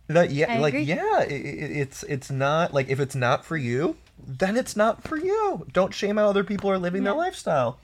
[0.07, 0.83] that yeah, I like agree.
[0.83, 5.03] yeah, i i it's it's not like if it's not for you, then it's not
[5.03, 5.65] for you.
[5.73, 7.79] Don't shame how other people are living their lifestyle.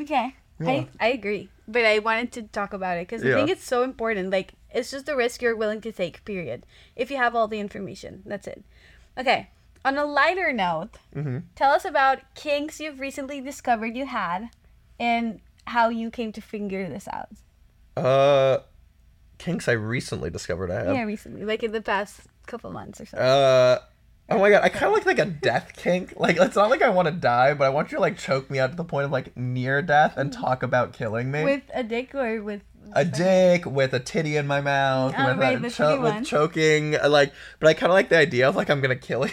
[0.00, 0.34] Okay.
[0.60, 0.68] Yeah.
[0.70, 1.48] I, I agree.
[1.66, 4.30] But I wanted to talk about it because I think it's so important.
[4.30, 6.66] Like, it's just the risk you're willing to take, period.
[6.94, 8.22] If you have all the information.
[8.26, 8.62] That's it.
[9.18, 9.50] Okay.
[9.84, 11.38] On a lighter note, Mm-hmm.
[11.54, 14.50] tell us about kinks you've recently discovered you had
[14.98, 17.28] and how you came to figure this out.
[17.96, 18.58] Uh
[19.38, 20.94] kinks I recently discovered I have.
[20.94, 21.44] Yeah, recently.
[21.44, 23.26] Like in the past couple months or something.
[23.26, 23.78] Uh,
[24.30, 26.14] oh my god, I kind of like like a death kink.
[26.16, 28.50] Like it's not like I want to die, but I want you to like choke
[28.50, 31.44] me out to the point of like near death and talk about killing me.
[31.44, 32.62] with a dick or with.
[32.92, 36.96] a dick with a titty in my mouth, Oh, with, right, a cho- with choking.
[36.96, 39.32] uh, Like, but I kind of like the idea of like I'm gonna kill you.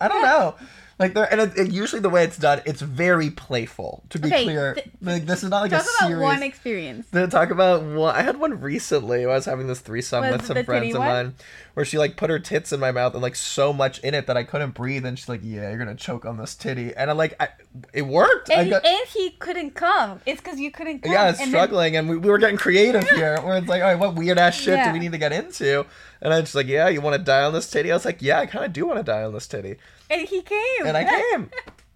[0.00, 0.54] I don't know.
[0.98, 4.04] Like there, and it, it, usually the way it's done, it's very playful.
[4.10, 6.22] To be Okay, clear, th- like this is not like Talk a about serious.
[6.22, 7.06] one experience.
[7.12, 9.24] To talk about one, I had one recently.
[9.24, 11.34] I was having this threesome Was with some friends of mine,
[11.74, 14.26] where she like put her tits in my mouth and like so much in it
[14.26, 17.10] that I couldn't breathe, and she's like, "Yeah, you're gonna choke on this titty," and
[17.10, 17.48] I'm like, I,
[17.92, 20.20] "It worked." I And, got, and he couldn't come.
[20.26, 21.12] It's because you couldn't come.
[21.12, 23.88] yeah, and then- struggling, and we, we were getting creative here, where it's like, all
[23.88, 25.84] right, what weird ass shit do we need to get into?
[26.22, 27.90] And I'm just like, yeah, you want to die on this titty?
[27.90, 29.76] I was like, yeah, I kind of do want to die on this titty,
[30.10, 30.86] and he came.
[30.86, 31.50] and I came.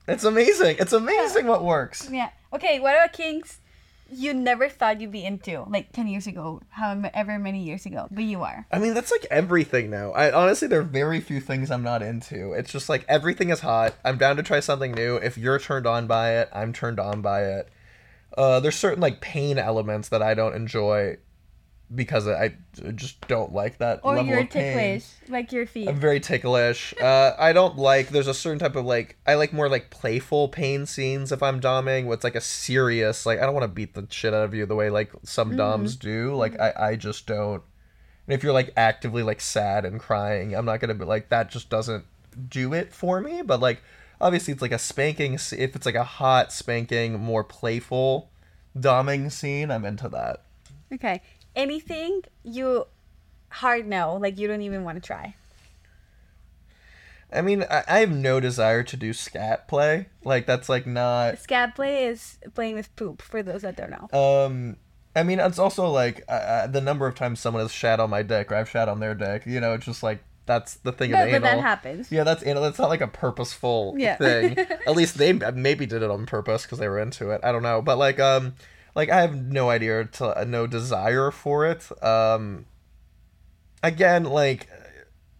[0.07, 0.77] It's amazing.
[0.79, 2.09] It's amazing what works.
[2.13, 2.29] Yeah.
[2.53, 3.59] Okay, what about kinks
[4.17, 5.65] you never thought you'd be into?
[5.69, 8.09] Like 10 years ago, however many years ago.
[8.11, 8.67] But you are.
[8.73, 10.13] I mean, that's like everything now.
[10.13, 12.53] I honestly, there are very few things I'm not into.
[12.53, 13.95] It's just like everything is hot.
[14.05, 15.17] I'm down to try something new.
[15.17, 17.69] If you're turned on by it, I'm turned on by it.
[18.37, 21.19] Uh, there's certain like pain elements that I don't enjoy
[21.93, 24.77] because I I just don't like that Or level you're of pain.
[24.99, 25.89] ticklish, like your feet.
[25.89, 26.95] I'm very ticklish.
[27.01, 28.09] Uh, I don't like.
[28.11, 29.17] There's a certain type of like.
[29.27, 32.07] I like more like playful pain scenes if I'm doming.
[32.07, 33.39] What's like a serious like.
[33.39, 35.57] I don't want to beat the shit out of you the way like some Mm-hmm.
[35.59, 36.35] doms do.
[36.35, 37.63] Like I I just don't.
[38.27, 41.51] And if you're like actively like sad and crying, I'm not gonna be like that.
[41.51, 42.05] Just doesn't
[42.49, 43.43] do it for me.
[43.43, 43.83] But like
[44.21, 45.35] obviously it's like a spanking.
[45.35, 48.31] If it's like a hot spanking, more playful
[48.77, 50.41] doming scene, I'm into that.
[50.93, 51.21] Okay.
[51.57, 52.87] Anything you
[53.49, 55.35] hard no, like you don't even want to try.
[57.33, 60.07] I mean, I, I have no desire to do scat play.
[60.25, 61.39] Like that's like not.
[61.39, 64.09] scat play is playing with poop, for those that don't know.
[64.47, 64.77] Um,
[65.17, 68.23] I mean, it's also like uh, the number of times someone has shat on my
[68.23, 69.47] dick or I've shat on their dick.
[69.47, 71.43] You know, it's just like that's the thing But, of but anal.
[71.43, 72.13] that happens.
[72.13, 72.63] Yeah, that's anal.
[72.63, 74.17] That's not like a purposeful Yeah.
[74.17, 74.59] thing.
[74.87, 77.41] At least they maybe did it on purpose because they were into it.
[77.43, 78.55] I don't know, but like um,
[78.95, 81.91] like I have no idea to uh, no desire for it.
[82.03, 82.67] Um,
[83.83, 84.69] again, like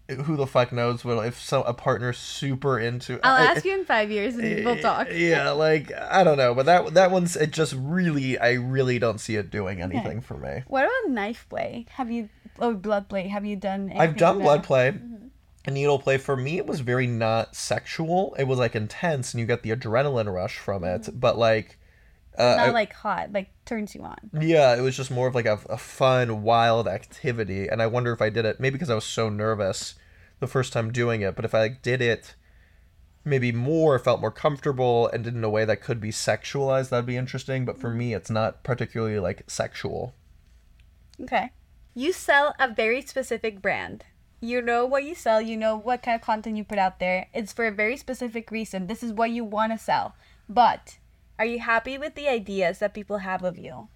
[0.09, 3.19] who the fuck knows what if so a partner's super into.
[3.25, 5.09] I'll I- ask you in five years and we'll talk.
[5.11, 7.53] Yeah, like I don't know, but that that one's it.
[7.53, 10.63] Just really, I really don't see it doing anything for me.
[10.67, 11.87] What about knife play?
[11.91, 13.29] Have you oh blood play?
[13.29, 13.93] Have you done?
[13.97, 14.67] I've done blood that?
[14.67, 14.91] play.
[14.93, 15.29] Mm-hmm.
[15.67, 18.37] And needle play for me, it was very not sexual.
[18.39, 21.03] It was like intense, and you get the adrenaline rush from it.
[21.03, 21.19] Mm-hmm.
[21.19, 21.79] But like,
[22.39, 24.17] uh, Not I- like hot, like turns you on.
[24.41, 27.69] yeah, it was just more of like a, a fun, wild activity.
[27.69, 29.95] And I wonder if I did it maybe because I was so nervous
[30.41, 31.37] the first time doing it.
[31.37, 32.35] But if I like, did it
[33.25, 37.07] maybe more, felt more comfortable, and did in a way that could be sexualized, that'd
[37.07, 37.65] be interesting.
[37.65, 40.15] But for me, it's not particularly like sexual.
[41.21, 41.51] Okay.
[41.95, 44.05] You sell a very specific brand.
[44.41, 47.29] You know what you sell, you know what kind of content you put out there.
[47.33, 48.89] It's for a very specific reason.
[48.89, 50.17] This is what you want to sell.
[50.49, 50.99] But
[51.39, 53.89] are you happy with the ideas that people have of you?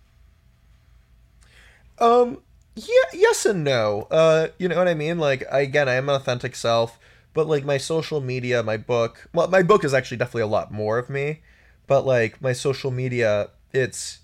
[1.98, 2.42] Um,
[2.74, 4.06] yeah, yes and no.
[4.10, 5.18] Uh, you know what I mean?
[5.18, 6.98] Like, I, again, I am an authentic self,
[7.34, 10.72] but like my social media, my book, well, my book is actually definitely a lot
[10.72, 11.40] more of me,
[11.86, 14.18] but like my social media, it's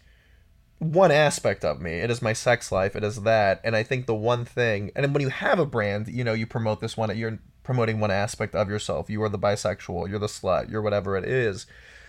[0.78, 1.92] one aspect of me.
[1.92, 2.94] It is my sex life.
[2.94, 6.08] It is that, and I think the one thing, and when you have a brand,
[6.08, 7.16] you know, you promote this one.
[7.16, 9.08] You're promoting one aspect of yourself.
[9.08, 10.08] You are the bisexual.
[10.08, 10.70] You're the slut.
[10.70, 11.66] You're whatever it is.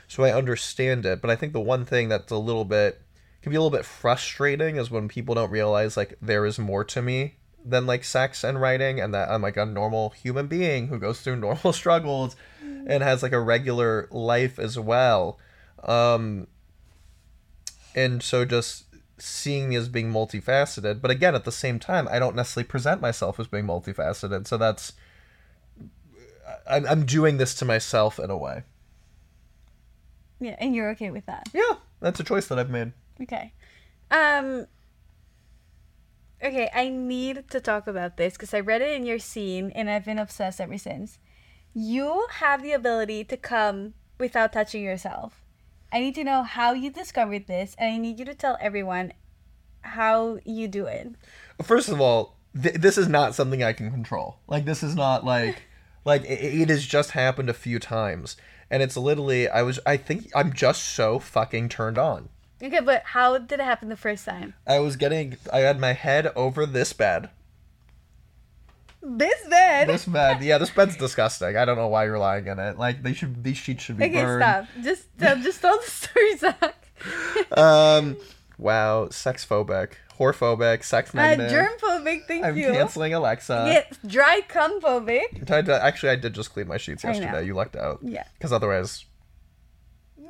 [0.07, 3.01] So I understand it, but I think the one thing that's a little bit
[3.45, 6.83] can be a little bit frustrating is when people don't realize like there is more
[6.83, 10.87] to me than like sex and writing and that I'm like a normal human being
[10.87, 15.39] who goes through normal struggles and has like a regular life as well.
[15.83, 16.47] Um
[17.95, 18.85] and so just
[19.17, 22.99] seeing me as being multifaceted, but again at the same time I don't necessarily present
[22.99, 24.47] myself as being multifaceted.
[24.47, 24.93] So that's
[26.67, 28.63] I'm, I'm doing this to myself in a way.
[30.45, 31.49] Yeah, and you're okay with that.
[31.53, 32.93] Yeah, that's a choice that I've made.
[33.19, 33.51] Okay.
[34.11, 34.67] Um
[36.43, 39.89] Okay, I need to talk about this because I read it in your zine and
[39.89, 41.17] I've been obsessed ever since.
[41.73, 45.41] You have the ability to come without touching yourself.
[45.91, 49.13] I need to know how you discovered this and I need you to tell everyone
[49.81, 51.15] how you do it.
[51.63, 54.37] First of all, th- this is not something I can control.
[54.47, 55.63] Like this is not like
[56.03, 58.37] like it, it has just happened a few times,
[58.69, 62.29] and it's literally I was I think I'm just so fucking turned on.
[62.63, 64.53] Okay, but how did it happen the first time?
[64.65, 67.29] I was getting I had my head over this bed.
[69.07, 69.87] This bed.
[69.87, 71.55] This bed, yeah, this bed's disgusting.
[71.55, 72.79] I don't know why you're lying in it.
[72.79, 74.41] Like they should these sheets should be okay, burned.
[74.41, 74.65] stop.
[74.83, 76.81] Just tell, just tell the story, Zach.
[77.51, 78.17] Um,
[78.57, 81.49] wow, sex phobic, whorephobic, sex Uh, negative.
[81.51, 82.67] germ phobic, thank you.
[82.67, 83.65] I'm canceling Alexa.
[83.67, 85.49] Yes, dry cum phobic.
[85.51, 87.45] I did- actually, I did just clean my sheets yesterday.
[87.45, 87.99] You lucked out.
[88.01, 88.23] Yeah.
[88.37, 89.05] Because otherwise,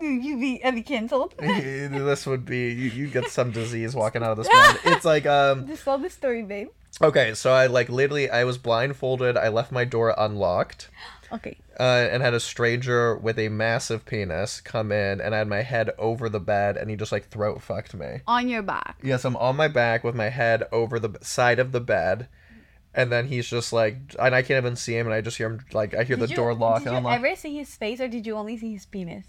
[0.02, 1.34] You, you be, uh, be cancelled.
[1.40, 4.80] this would be you, you get some disease walking out of this bed.
[4.94, 6.68] It's like um Just tell the story, babe.
[7.02, 9.38] okay, so I like literally I was blindfolded.
[9.38, 10.90] I left my door unlocked.
[11.36, 11.58] Okay.
[11.80, 15.62] Uh, and had a stranger with a massive penis come in, and I had my
[15.62, 18.22] head over the bed, and he just like throat fucked me.
[18.28, 18.98] On your back.
[19.04, 22.28] Yes, I'm on my back with my head over the b- side of the bed,
[22.94, 25.48] and then he's just like, and I can't even see him, and I just hear
[25.48, 27.14] him like I hear the you- door lock Did and you unlock.
[27.16, 29.26] ever see his face, or did you only see his penis?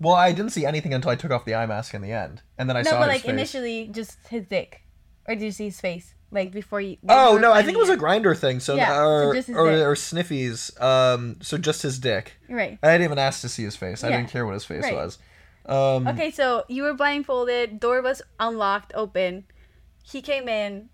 [0.00, 2.42] Well, I didn't see anything until I took off the eye mask in the end,
[2.58, 2.92] and then I saw it.
[2.92, 3.30] no, saw but his like face.
[3.32, 4.82] initially, just his dick,
[5.28, 6.96] or did you see his face, like before you?
[7.08, 8.58] Oh no, I think it was a Grindr thing.
[8.58, 10.80] So Yeah, so or just his or, or sniffies.
[10.82, 12.32] Um, so just his dick.
[12.48, 12.78] Right.
[12.82, 14.02] I didn't even ask to see his face.
[14.02, 14.94] I didn't care what his face right.
[14.94, 15.18] was.
[15.66, 17.78] Um, Okay, so you were blindfolded.
[17.78, 19.44] Door was unlocked, open.
[20.02, 20.88] He came in.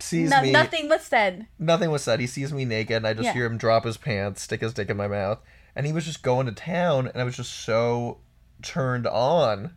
[0.00, 0.50] sees No, me.
[0.50, 1.46] nothing was said.
[1.58, 2.18] nothing was said.
[2.18, 3.32] He sees me naked, and I just Yeah.
[3.34, 5.38] hear him drop his pants, stick his dick in my mouth,
[5.76, 8.18] and he was just going to town, and I was just so
[8.62, 9.76] turned on.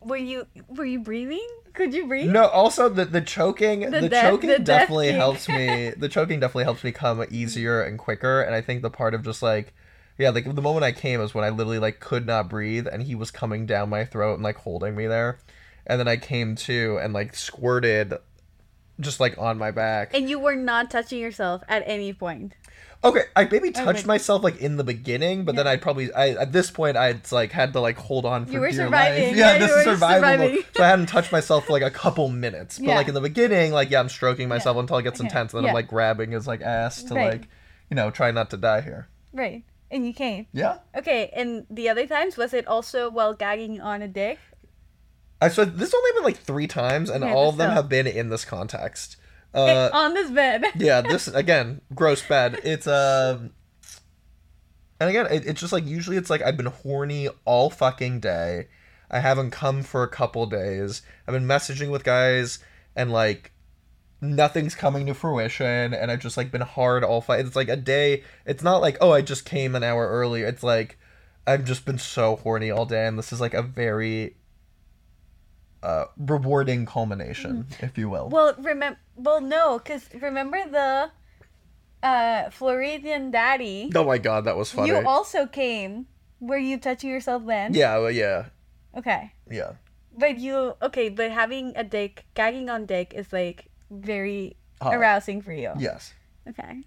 [0.00, 1.46] Were you were you breathing?
[1.72, 2.30] Could you breathe?
[2.30, 5.92] No, also the the choking, the, The death- choking the definitely helps me.
[5.96, 8.42] The choking definitely helps me come easier and quicker.
[8.42, 9.72] And I think the part of just like,
[10.18, 13.02] yeah, like the moment I came is when I literally like could not breathe, and
[13.02, 15.38] he was coming down my throat and like holding me there,
[15.86, 18.14] and then I came to and like squirted,
[18.98, 20.14] just like on my back.
[20.14, 22.54] And you were not touching yourself at any point.
[23.02, 24.06] Okay, I maybe touched good.
[24.06, 27.50] myself like in the beginning, but then I'd probably I at this point I'd like
[27.50, 29.28] had to like hold on for You were dear surviving.
[29.28, 29.36] life.
[29.36, 30.58] Yeah, Yeah, this is were survival.
[30.76, 32.78] So I hadn't touched myself for like a couple minutes.
[32.78, 32.94] But Yeah.
[32.96, 35.28] like in the beginning, like yeah, I'm stroking myself until it gets Okay.
[35.28, 35.70] intense, and then Yeah.
[35.70, 37.32] I'm like grabbing his like ass to Right.
[37.40, 37.48] like,
[37.88, 39.08] you know, try not to die here.
[39.32, 39.64] Right.
[39.90, 40.46] And you came.
[40.52, 40.76] Yeah.
[40.94, 44.38] Okay, and the other times was it also while gagging on a dick?
[45.40, 48.28] I so this only been like three times, and all of them have been in
[48.28, 49.16] this context.
[49.54, 50.64] Uh, on this bed.
[50.76, 52.60] yeah, this again, gross bed.
[52.62, 53.50] It's um,
[55.00, 58.68] and again, it, it's just like usually it's like I've been horny all fucking day.
[59.10, 61.02] I haven't come for a couple days.
[61.26, 62.60] I've been messaging with guys
[62.94, 63.52] and like
[64.20, 67.44] nothing's coming to fruition, and I've just like been hard all fight.
[67.44, 68.22] It's like a day.
[68.46, 70.46] It's not like oh I just came an hour earlier.
[70.46, 70.98] It's like
[71.46, 74.36] I've just been so horny all day, and this is like a very
[75.82, 78.28] uh, rewarding culmination, if you will.
[78.28, 78.98] Well, remember.
[79.16, 81.10] Well, no, because remember the
[82.02, 83.90] uh Floridian daddy.
[83.94, 84.88] oh my god, that was funny.
[84.88, 86.06] You also came.
[86.40, 87.74] Were you touching yourself then?
[87.74, 88.46] yeah, well, yeah,
[88.96, 89.32] Okay.
[89.50, 89.72] yeah.
[90.16, 91.08] But you okay?
[91.08, 94.94] But having a dick, gagging on dick, is like very Hot.
[94.94, 95.72] arousing for you.
[95.78, 96.12] Yes.
[96.48, 96.82] Okay.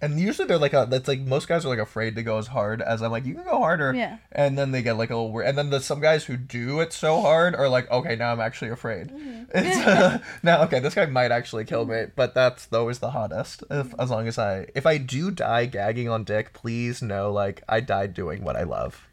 [0.00, 2.46] And usually they're like a that's like most guys are like afraid to go as
[2.46, 4.18] hard as I'm like you can go harder Yeah.
[4.30, 6.78] and then they get like a little weird and then the some guys who do
[6.80, 9.42] it so hard are like okay now I'm actually afraid Mm-hmm.
[9.54, 13.64] it's uh, now okay this guy might actually kill me but that's always the hottest
[13.70, 17.62] if as long as I if I do die gagging on dick please know like
[17.68, 19.04] I died doing what I love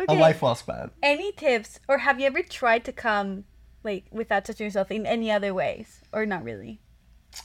[0.00, 0.16] Okay.
[0.16, 3.44] a life well spent Any tips, or have you ever tried to come
[3.84, 6.80] like without touching yourself in any other ways, or not really?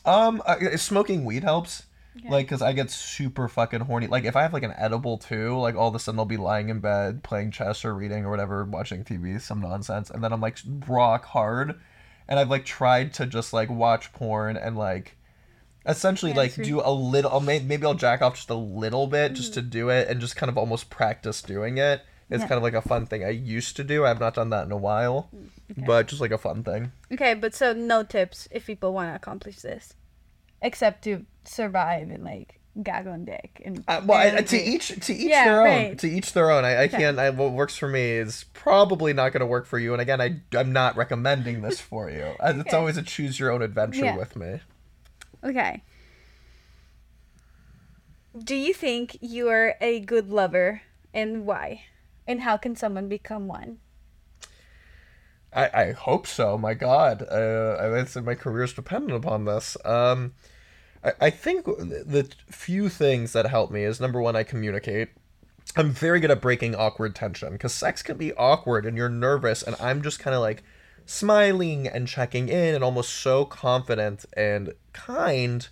[0.05, 1.83] Um, uh, smoking weed helps.
[2.17, 2.29] Okay.
[2.29, 4.07] Like, cause I get super fucking horny.
[4.07, 6.37] Like, if I have like an edible too, like all of a sudden I'll be
[6.37, 10.33] lying in bed playing chess or reading or whatever, watching TV, some nonsense, and then
[10.33, 11.79] I'm like rock hard,
[12.27, 15.15] and I've like tried to just like watch porn and like,
[15.85, 16.63] essentially Yeah, like true.
[16.65, 17.39] do a little.
[17.39, 20.49] Maybe I'll jack off just a little bit just to do it and just kind
[20.49, 22.01] of almost practice doing it.
[22.29, 22.47] It's Yeah.
[22.47, 24.05] kind of like a fun thing I used to do.
[24.05, 25.29] I've not done that in a while,
[25.71, 25.81] Okay.
[25.85, 26.91] but just like a fun thing.
[27.11, 29.93] Okay, but so no tips if people want to accomplish this,
[30.61, 33.83] except to survive and like gag on dick and.
[33.87, 35.97] Uh, well, I, to each to each Yeah, their own.
[35.97, 36.63] To each their own.
[36.65, 36.97] I, I Okay.
[36.97, 37.17] can't.
[37.17, 39.93] I, what works for me is probably not going to work for you.
[39.93, 42.35] And again, I I'm not recommending this for you.
[42.39, 44.15] Uh, It's always a choose your own adventure Yeah.
[44.17, 44.59] with me.
[45.43, 45.81] Okay.
[48.37, 51.85] Do you think you are a good lover, and why?
[52.29, 53.79] And how can someone become one?
[55.51, 56.59] I, I hope so.
[56.59, 59.75] My God, uh, I say my career is dependent upon this.
[59.83, 60.33] Um,
[61.03, 65.09] I, I think the few things that help me is number one, I communicate.
[65.75, 69.63] I'm very good at breaking awkward tension because sex can be awkward and you're nervous,
[69.63, 70.61] and I'm just kind of like
[71.07, 75.67] smiling and checking in and almost so confident and kind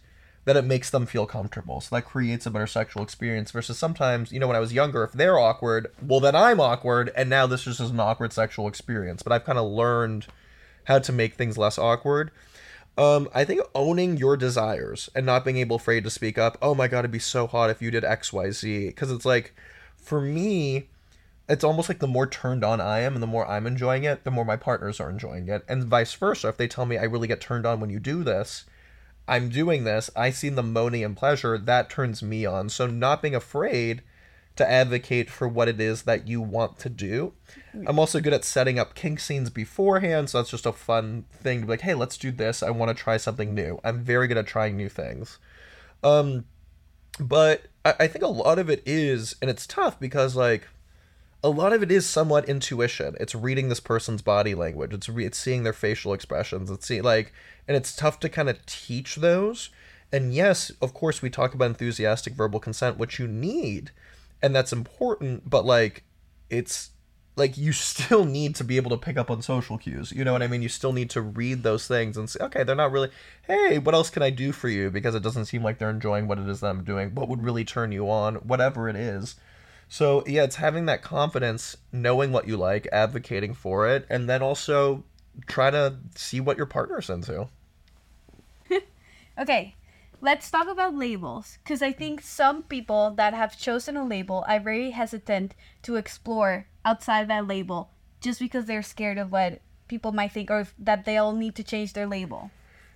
[0.47, 1.81] that it makes them feel comfortable.
[1.81, 5.03] So that creates a better sexual experience versus sometimes, you know, when I was younger,
[5.03, 9.21] if they're awkward, well, then I'm awkward, and now this is an awkward sexual experience.
[9.21, 10.27] But I've kind of learned
[10.85, 12.31] how to make things less awkward.
[12.97, 16.57] Um, I think owning your desires and not being able afraid to speak up.
[16.61, 18.87] Oh my god, it'd be so hot if you did X, Y, Z.
[18.87, 19.53] Because it's like,
[19.97, 20.87] for me,
[21.49, 24.23] it's almost like the more turned on I am and the more I'm enjoying it,
[24.23, 26.47] the more my partners are enjoying it, and vice versa.
[26.47, 28.63] If they tell me I really get turned on when you do this,
[29.27, 30.09] I'm doing this.
[30.15, 32.69] I see the moaning and pleasure that turns me on.
[32.69, 34.01] So not being afraid
[34.55, 37.33] to advocate for what it is that you want to do.
[37.85, 41.61] I'm also good at setting up kink scenes beforehand, so that's just a fun thing
[41.61, 42.63] to be like, hey, let's do this.
[42.63, 43.79] I want to try something new.
[43.83, 45.37] I'm very good at trying new things.
[46.03, 46.45] Um,
[47.19, 50.67] but I, I think a lot of it is, and it's tough because like
[51.47, 53.15] a lot of it is somewhat intuition.
[53.21, 54.93] It's reading this person's body language.
[54.93, 56.69] It's re- it's seeing their facial expressions.
[56.69, 57.31] It's see like,
[57.69, 59.69] and it's tough to kind of teach those.
[60.11, 63.91] And yes, of course, we talk about enthusiastic verbal consent, which you need,
[64.41, 65.49] and that's important.
[65.49, 66.03] But like,
[66.49, 66.89] it's
[67.37, 70.11] like you still need to be able to pick up on social cues.
[70.11, 70.61] You know what I mean?
[70.61, 73.09] You still need to read those things and say, okay, they're not really.
[73.43, 74.91] Hey, what else can I do for you?
[74.91, 77.15] Because it doesn't seem like they're enjoying what it is that I'm doing.
[77.15, 78.35] What would really turn you on?
[78.35, 79.35] Whatever it is.
[79.89, 84.41] So yeah, it's having that confidence, knowing what you like, advocating for it, and then
[84.41, 85.03] also
[85.45, 87.47] try to see what your partner's into.
[89.39, 89.75] Okay,
[90.19, 91.59] let's talk about labels.
[91.63, 96.65] Because I think some people that have chosen a label are very hesitant to explore
[96.83, 101.33] outside that label just because they're scared of what people might think or that they'll
[101.33, 102.49] need to change their label.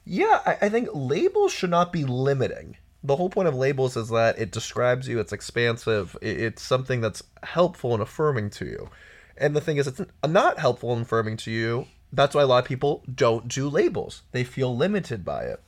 [0.04, 2.78] Yeah, I, I think labels should not be limiting.
[3.04, 7.24] The whole point of labels is that it describes you, it's expansive, it's something that's
[7.44, 8.90] helpful and affirming to you.
[9.38, 11.88] And the thing is, it's not helpful and affirming to you.
[12.14, 14.22] That's why a lot of people don't do labels.
[14.32, 15.62] They feel limited by it.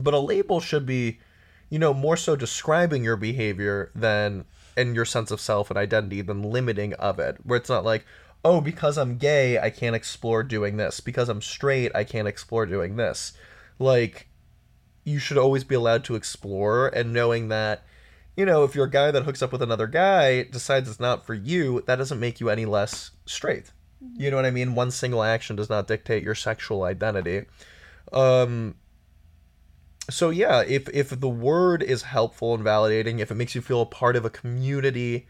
[0.00, 1.20] But a label should be,
[1.70, 4.46] you know, more so describing your behavior than
[4.76, 7.36] and your sense of self and identity than limiting of it.
[7.44, 8.04] Where it's not like,
[8.44, 11.00] oh, because I'm gay, I can't explore doing this.
[11.00, 13.34] Because I'm straight, I can't explore doing this.
[13.78, 14.28] Like,
[15.04, 17.84] you should always be allowed to explore and knowing that,
[18.36, 21.26] you know, if you're a guy that hooks up with another guy, decides it's not
[21.26, 23.72] for you, that doesn't make you any less straight.
[24.16, 24.74] You know what I mean?
[24.74, 27.44] One single action does not dictate your sexual identity.
[28.12, 28.76] Um
[30.10, 33.80] so yeah, if if the word is helpful and validating, if it makes you feel
[33.80, 35.26] a part of a community,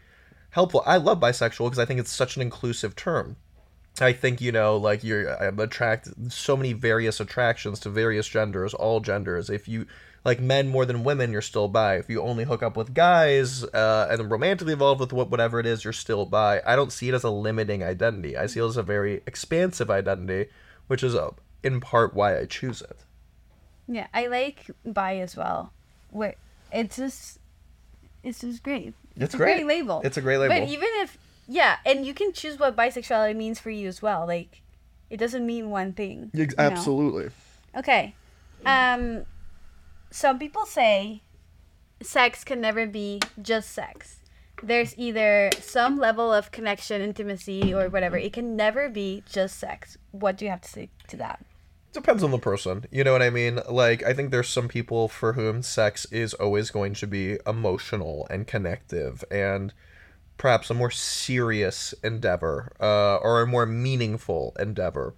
[0.49, 0.83] helpful.
[0.85, 3.37] I love bisexual because I think it's such an inclusive term.
[3.99, 8.73] I think you know, like you're I'm attract so many various attractions to various genders,
[8.73, 9.49] all genders.
[9.49, 9.87] If you
[10.25, 11.95] like men more than women, you're still bi.
[11.95, 15.65] If you only hook up with guys uh, and romantically involved with what, whatever it
[15.65, 16.61] is, you're still bi.
[16.65, 18.35] I don't see it as a limiting identity.
[18.35, 20.49] I see it as a very expansive identity,
[20.87, 21.31] which is uh,
[21.63, 22.97] in part why I choose it.
[23.87, 25.71] Yeah, I like bi as well.
[26.09, 26.35] Where
[26.73, 27.39] it's just,
[28.23, 28.93] it's just great.
[29.15, 29.57] It's a great.
[29.57, 30.01] great label.
[30.03, 30.59] It's a great label.
[30.59, 31.17] But even if
[31.47, 34.25] yeah, and you can choose what bisexuality means for you as well.
[34.25, 34.61] Like,
[35.09, 36.31] it doesn't mean one thing.
[36.33, 36.53] you know?
[36.57, 37.29] Absolutely.
[37.75, 38.15] Okay.
[38.65, 39.25] Um,
[40.09, 41.21] some people say
[42.01, 44.19] sex can never be just sex.
[44.63, 48.17] There's either some level of connection, intimacy, or whatever.
[48.17, 49.97] It can never be just sex.
[50.11, 51.45] What do you have to say to that?
[51.95, 52.85] depends on the person.
[52.91, 53.61] You know what I mean?
[53.67, 58.27] Like I think there's some people for whom sex is always going to be emotional
[58.29, 59.73] and connective and
[60.37, 65.15] perhaps a more serious endeavor uh, or a more meaningful endeavor.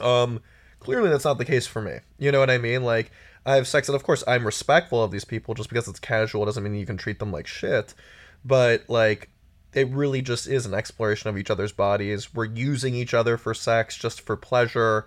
[0.00, 0.40] Um
[0.80, 1.98] clearly that's not the case for me.
[2.18, 2.82] You know what I mean?
[2.82, 3.10] Like
[3.46, 6.44] I have sex and of course I'm respectful of these people just because it's casual
[6.44, 7.94] doesn't mean you can treat them like shit.
[8.44, 9.30] But like
[9.72, 12.34] it really just is an exploration of each other's bodies.
[12.34, 15.06] We're using each other for sex just for pleasure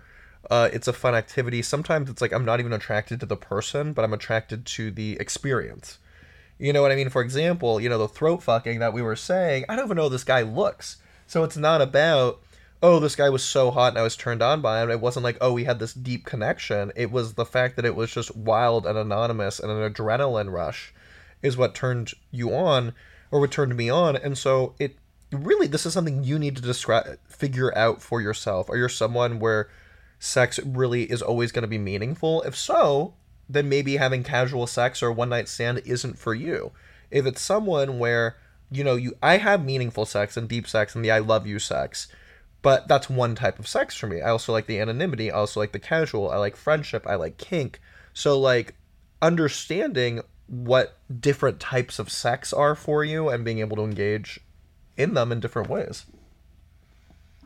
[0.50, 1.62] uh, it's a fun activity.
[1.62, 5.18] Sometimes it's like I'm not even attracted to the person, but I'm attracted to the
[5.20, 5.98] experience.
[6.60, 7.10] You know what I mean?
[7.10, 10.04] For example, you know, the throat fucking that we were saying, I don't even know
[10.04, 10.98] how this guy looks.
[11.28, 12.42] So it's not about,
[12.82, 14.90] oh, this guy was so hot and I was turned on by him.
[14.90, 16.92] It wasn't like, oh, we had this deep connection.
[16.96, 20.94] It was the fact that it was just wild and anonymous and an adrenaline rush
[21.42, 22.94] is what turned you on
[23.30, 24.16] or what turned me on.
[24.16, 24.98] And so it
[25.32, 28.70] really, this is something you need to describe, figure out for yourself.
[28.70, 29.70] Are you someone where
[30.20, 32.42] sex really is always going to be meaningful?
[32.44, 33.14] If so,
[33.50, 36.72] then maybe having casual sex or one night stand isn't for you.
[37.10, 38.38] If it's someone where,
[38.72, 41.60] you know, you I have meaningful sex and deep sex and the I love you
[41.60, 42.08] sex,
[42.62, 44.22] but that's one type of sex for me.
[44.22, 47.38] I also like the anonymity, I also like the casual, I like friendship, I like
[47.38, 47.80] kink.
[48.14, 48.76] So like
[49.22, 54.40] understanding what different types of sex are for you and being able to engage
[54.98, 56.06] in them in different ways.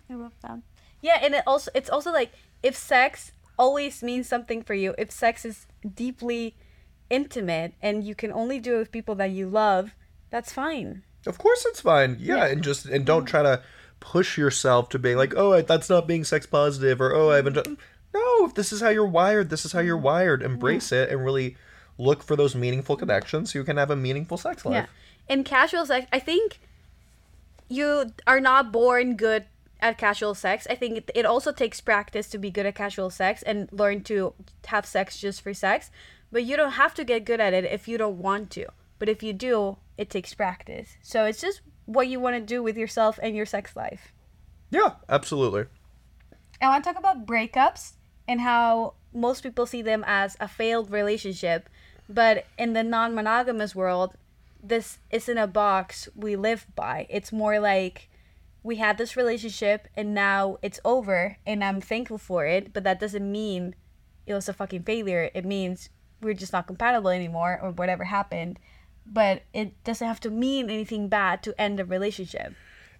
[0.09, 0.59] I love that.
[1.01, 2.31] Yeah, and it also it's also like
[2.63, 5.65] if sex always means something for you, if sex is
[5.95, 6.55] deeply
[7.09, 9.91] intimate and you can only do it with people that you love,
[10.29, 11.03] that's fine.
[11.27, 12.17] Of course it's fine.
[12.19, 12.45] Yeah, yeah.
[12.47, 13.61] and just and don't try to
[13.99, 17.53] push yourself to being like, "Oh, that's not being sex positive," or "Oh, I haven't
[17.53, 17.77] done."
[18.13, 20.05] No, if this is how you're wired, this is how you're mm-hmm.
[20.05, 20.41] wired.
[20.41, 20.53] Mm-hmm.
[20.53, 21.03] Embrace yeah.
[21.03, 21.55] it and really
[21.97, 24.73] look for those meaningful connections so you can have a meaningful sex life.
[24.73, 25.33] Yeah.
[25.33, 26.59] In casual sex, I think
[27.69, 29.45] you are not born good
[29.81, 30.67] at casual sex.
[30.69, 34.03] I think it, it also takes practice to be good at casual sex and learn
[34.03, 34.33] to
[34.67, 35.89] have sex just for sex.
[36.31, 38.67] But you don't have to get good at it if you don't want to.
[38.99, 40.97] But if you do, it takes practice.
[41.01, 44.13] So it's just what you want to do with yourself and your sex life.
[44.69, 45.65] Yeah, absolutely.
[46.61, 47.93] I want to talk about breakups
[48.27, 51.67] and how most people see them as a failed relationship.
[52.07, 54.15] But in the non monogamous world,
[54.63, 57.07] this isn't a box we live by.
[57.09, 58.09] It's more like
[58.63, 62.99] we had this relationship and now it's over and I'm thankful for it, but that
[62.99, 63.75] doesn't mean
[64.25, 65.31] it was a fucking failure.
[65.33, 65.89] It means
[66.21, 68.59] we're just not compatible anymore or whatever happened.
[69.05, 72.53] But it doesn't have to mean anything bad to end a relationship.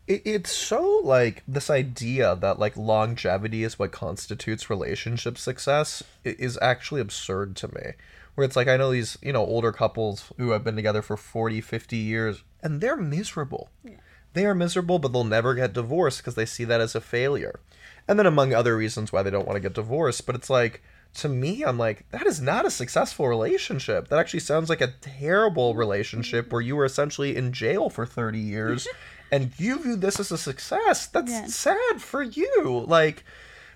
[0.07, 6.57] It, it's so like this idea that like longevity is what constitutes relationship success is
[6.59, 7.91] actually absurd to me.
[8.33, 11.17] Where it's like I know these, you know, older couples who have been together for
[11.17, 13.69] 40, 50 years and they're miserable.
[13.83, 13.97] Yeah
[14.33, 17.59] they are miserable, but they'll never get divorced because they see that as a failure.
[18.07, 20.81] And then, among other reasons why they don't want to get divorced, but it's like,
[21.15, 24.07] to me, I'm like, that is not a successful relationship.
[24.07, 28.39] That actually sounds like a terrible relationship where you were essentially in jail for 30
[28.39, 28.87] years
[29.31, 31.07] and you view this as a success.
[31.07, 31.45] That's yeah.
[31.47, 32.85] sad for you.
[32.87, 33.23] Like,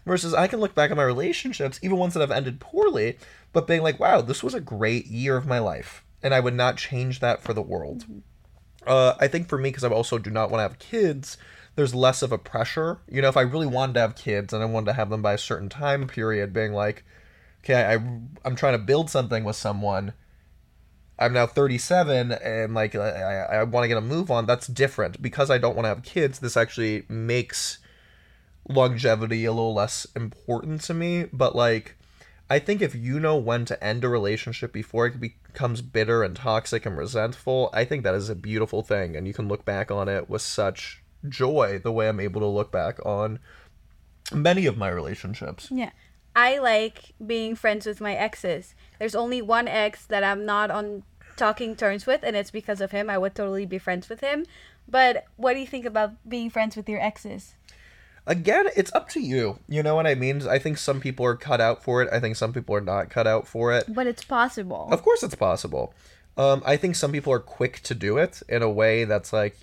[0.05, 3.17] versus I can look back at my relationships, even ones that have ended poorly,
[3.51, 6.03] but being like, wow, this was a great year of my life.
[6.23, 8.03] And I would not change that for the world.
[8.03, 8.19] Mm-hmm.
[8.85, 11.37] Uh, I think for me, because I also do not want to have kids,
[11.75, 12.99] there's less of a pressure.
[13.09, 15.21] You know, if I really wanted to have kids and I wanted to have them
[15.21, 17.03] by a certain time period, being like,
[17.63, 20.13] okay, I, I'm trying to build something with someone.
[21.17, 24.45] I'm now 37 and like I, I want to get a move on.
[24.45, 26.39] That's different because I don't want to have kids.
[26.39, 27.79] This actually makes
[28.67, 31.25] longevity a little less important to me.
[31.31, 31.95] But like,
[32.49, 36.35] I think if you know when to end a relationship before it becomes bitter and
[36.35, 39.15] toxic and resentful, I think that is a beautiful thing.
[39.15, 42.47] And you can look back on it with such joy the way I'm able to
[42.47, 43.39] look back on
[44.31, 45.69] many of my relationships.
[45.71, 45.91] Yeah.
[46.35, 48.75] I like being friends with my exes.
[48.99, 51.03] There's only one ex that I'm not on
[51.37, 53.09] talking terms with, and it's because of him.
[53.09, 54.45] I would totally be friends with him.
[54.87, 57.55] But what do you think about being friends with your exes?
[58.27, 59.59] Again, it's up to you.
[59.67, 60.47] You know what I mean?
[60.47, 62.09] I think some people are cut out for it.
[62.11, 63.93] I think some people are not cut out for it.
[63.93, 64.87] But it's possible.
[64.91, 65.93] Of course, it's possible.
[66.37, 69.57] Um, I think some people are quick to do it in a way that's like,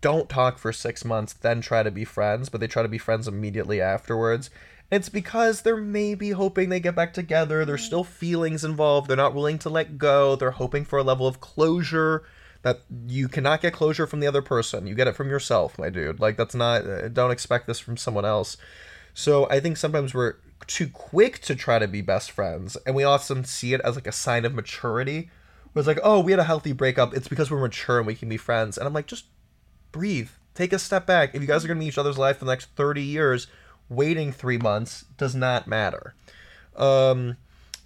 [0.00, 2.98] don't talk for six months, then try to be friends, but they try to be
[2.98, 4.50] friends immediately afterwards.
[4.90, 7.64] It's because they're maybe hoping they get back together.
[7.64, 9.08] There's still feelings involved.
[9.08, 10.36] They're not willing to let go.
[10.36, 12.24] They're hoping for a level of closure
[12.64, 14.86] that you cannot get closure from the other person.
[14.86, 16.18] You get it from yourself, my dude.
[16.18, 18.56] Like, that's not, uh, don't expect this from someone else.
[19.12, 20.36] So I think sometimes we're
[20.66, 24.06] too quick to try to be best friends, and we often see it as like
[24.06, 25.30] a sign of maturity.
[25.72, 27.14] Where it's like, oh, we had a healthy breakup.
[27.14, 28.78] It's because we're mature and we can be friends.
[28.78, 29.26] And I'm like, just
[29.92, 30.30] breathe.
[30.54, 31.34] Take a step back.
[31.34, 33.48] If you guys are going to be each other's life for the next 30 years,
[33.88, 36.14] waiting three months does not matter.
[36.76, 37.36] Um,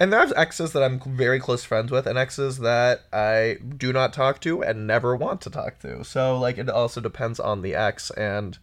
[0.00, 4.12] and there's exes that I'm very close friends with, and exes that I do not
[4.12, 6.04] talk to and never want to talk to.
[6.04, 8.58] So, like, it also depends on the ex and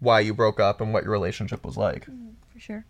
[0.00, 2.06] why you broke up and what your relationship was like.
[2.06, 2.84] Mm, for sure.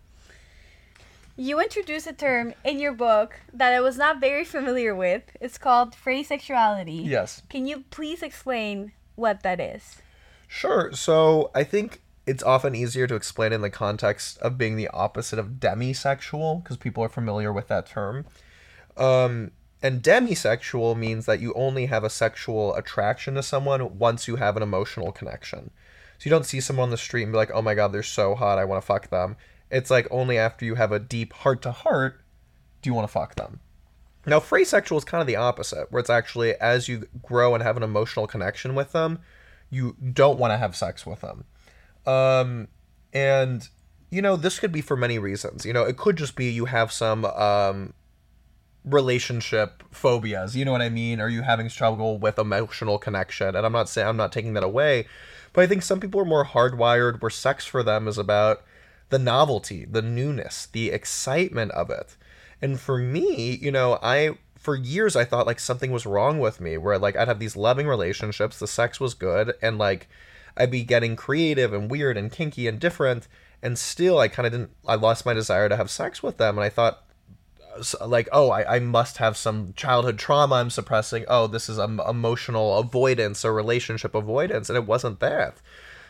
[1.37, 5.23] You introduced a term in your book that I was not very familiar with.
[5.39, 7.05] It's called fraysexuality.
[7.07, 7.43] Yes.
[7.49, 10.01] Can you please explain what that is?
[10.47, 10.91] Sure.
[10.93, 15.39] So, I think it's often easier to explain in the context of being the opposite
[15.39, 18.25] of demisexual because people are familiar with that term.
[18.97, 19.51] Um,
[19.81, 24.57] and demisexual means that you only have a sexual attraction to someone once you have
[24.57, 25.71] an emotional connection.
[26.17, 28.03] So you don't see someone on the street and be like, oh my god, they're
[28.03, 29.37] so hot, I want to fuck them.
[29.71, 32.21] It's like only after you have a deep heart to heart
[32.81, 33.61] do you want to fuck them.
[34.25, 37.77] Now, fraysexual is kind of the opposite, where it's actually as you grow and have
[37.77, 39.19] an emotional connection with them,
[39.69, 41.45] you don't want to have sex with them.
[42.07, 42.69] Um,
[43.13, 43.67] and
[44.09, 45.65] you know, this could be for many reasons.
[45.65, 47.93] You know, it could just be you have some um,
[48.85, 50.55] relationship phobias.
[50.55, 51.19] You know what I mean?
[51.19, 53.55] Are you having struggle with emotional connection?
[53.55, 55.07] And I'm not saying I'm not taking that away,
[55.53, 58.63] but I think some people are more hardwired where sex for them is about
[59.09, 62.15] the novelty, the newness, the excitement of it.
[62.61, 66.59] And for me, you know, I for years I thought like something was wrong with
[66.59, 70.07] me where like I'd have these loving relationships, the sex was good, and like
[70.57, 73.27] I'd be getting creative and weird and kinky and different,
[73.61, 74.71] and still I kind of didn't.
[74.87, 77.03] I lost my desire to have sex with them, and I thought,
[78.05, 81.25] like, oh, I, I must have some childhood trauma I'm suppressing.
[81.27, 85.57] Oh, this is um, emotional avoidance or relationship avoidance, and it wasn't that.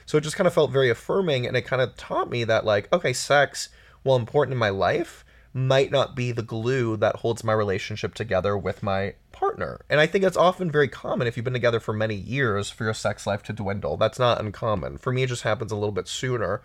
[0.06, 2.66] So it just kind of felt very affirming, and it kind of taught me that,
[2.66, 3.70] like, okay, sex,
[4.04, 8.58] while important in my life, might not be the glue that holds my relationship together
[8.58, 9.82] with my partner.
[9.89, 12.84] And I think it's often very common if you've been together for many years for
[12.84, 13.98] your sex life to dwindle.
[13.98, 14.98] That's not uncommon.
[14.98, 16.62] For me, it just happens a little bit sooner.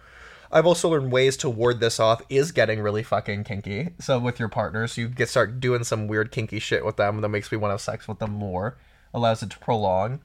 [0.50, 3.90] I've also learned ways to ward this off is getting really fucking kinky.
[3.98, 7.28] So with your partners, you get start doing some weird kinky shit with them that
[7.30, 8.76] makes me want to have sex with them more,
[9.14, 10.20] allows it to prolong.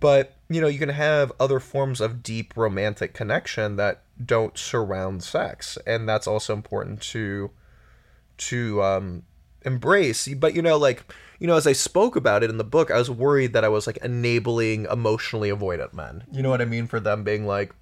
[0.00, 5.22] But, you know, you can have other forms of deep romantic connection that don't surround
[5.22, 7.50] sex, and that's also important to
[8.40, 9.22] to um
[9.62, 10.28] embrace.
[10.28, 11.04] But you know, like
[11.38, 13.68] you know, as I spoke about it in the book, I was worried that I
[13.68, 16.24] was like enabling emotionally avoidant men.
[16.32, 16.86] You know what I mean?
[16.86, 17.74] For them being like,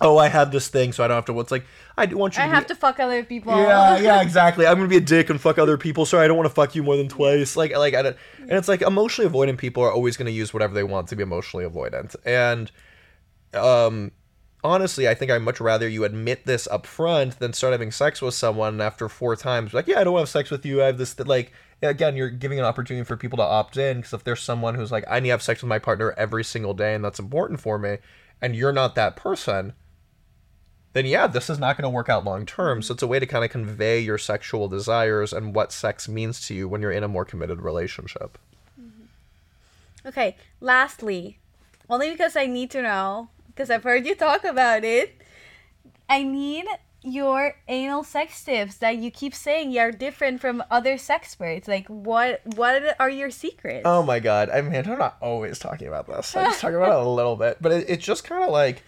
[0.00, 1.32] oh, I have this thing, so I don't have to.
[1.32, 1.64] What's like,
[1.96, 2.42] I want you.
[2.42, 3.56] I to have be, to fuck other people.
[3.56, 4.66] Yeah, yeah, exactly.
[4.66, 6.06] I'm gonna be a dick and fuck other people.
[6.06, 7.56] Sorry, I don't want to fuck you more than twice.
[7.56, 10.74] Like, like, I don't, and it's like emotionally avoidant people are always gonna use whatever
[10.74, 12.70] they want to be emotionally avoidant, and
[13.54, 14.12] um
[14.66, 18.20] honestly, I think I'd much rather you admit this up front than start having sex
[18.20, 19.72] with someone after four times.
[19.72, 20.82] Like, yeah, I don't have sex with you.
[20.82, 21.26] I have this, th-.
[21.26, 21.52] like,
[21.82, 24.92] again, you're giving an opportunity for people to opt in because if there's someone who's
[24.92, 27.60] like, I need to have sex with my partner every single day and that's important
[27.60, 27.98] for me,
[28.42, 29.72] and you're not that person,
[30.92, 32.82] then yeah, this is not going to work out long term.
[32.82, 36.46] So it's a way to kind of convey your sexual desires and what sex means
[36.46, 38.38] to you when you're in a more committed relationship.
[38.80, 40.08] Mm-hmm.
[40.08, 41.38] Okay, lastly,
[41.88, 45.22] only because I need to know, because I've heard you talk about it,
[46.10, 46.66] I need
[47.02, 51.66] your anal sex tips that you keep saying you are different from other sexperts.
[51.66, 53.82] Like, what what are your secrets?
[53.84, 54.50] Oh my god!
[54.50, 56.36] I mean, I'm not always talking about this.
[56.36, 58.82] I just talk about it a little bit, but it, it's just kind of like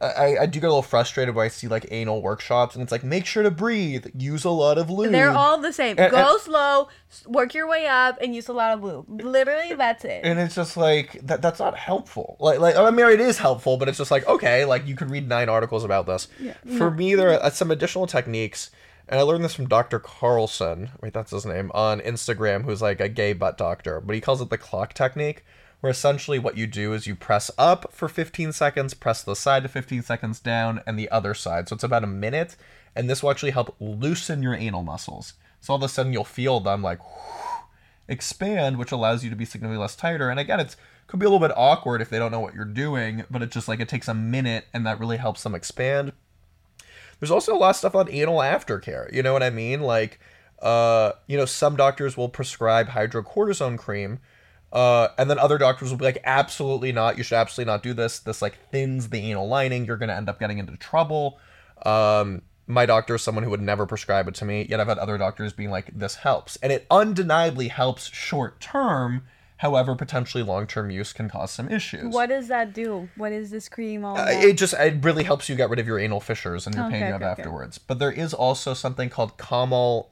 [0.00, 2.92] I, I do get a little frustrated when I see like anal workshops, and it's
[2.92, 5.10] like make sure to breathe, use a lot of lube.
[5.10, 5.96] They're all the same.
[5.98, 6.88] And- Go and- slow,
[7.26, 9.06] work your way up, and use a lot of lube.
[9.08, 10.20] Literally, that's it.
[10.24, 13.76] and it's just like that that's not helpful like like i mean it is helpful
[13.76, 16.54] but it's just like okay like you could read nine articles about this Yeah.
[16.76, 18.70] for me there are uh, some additional techniques
[19.08, 23.00] and i learned this from dr carlson wait that's his name on instagram who's like
[23.00, 25.44] a gay butt doctor but he calls it the clock technique
[25.80, 29.62] where essentially what you do is you press up for 15 seconds press the side
[29.62, 32.56] to 15 seconds down and the other side so it's about a minute
[32.98, 35.34] and this will actually help loosen your anal muscles.
[35.60, 36.98] So all of a sudden you'll feel them like
[38.08, 40.30] expand, which allows you to be significantly less tighter.
[40.30, 40.76] And again, it's
[41.06, 43.54] could be a little bit awkward if they don't know what you're doing, but it's
[43.54, 46.12] just like it takes a minute and that really helps them expand.
[47.20, 49.12] There's also a lot of stuff on anal aftercare.
[49.12, 49.80] You know what I mean?
[49.80, 50.18] Like,
[50.60, 54.18] uh, you know, some doctors will prescribe hydrocortisone cream,
[54.72, 57.16] uh, and then other doctors will be like, absolutely not.
[57.16, 58.18] You should absolutely not do this.
[58.18, 59.84] This like thins the anal lining.
[59.84, 61.38] You're gonna end up getting into trouble.
[61.84, 64.66] Um, my doctor is someone who would never prescribe it to me.
[64.68, 69.22] Yet I've had other doctors being like, this helps, and it undeniably helps short term
[69.58, 72.14] However, potentially long-term use can cause some issues.
[72.14, 73.08] What does that do?
[73.16, 74.44] What is this cream all Uh, about?
[74.44, 77.00] it just it really helps you get rid of your anal fissures and your pain
[77.00, 77.42] you have okay, okay.
[77.42, 77.76] afterwards.
[77.76, 80.06] But there is also something called Calmol.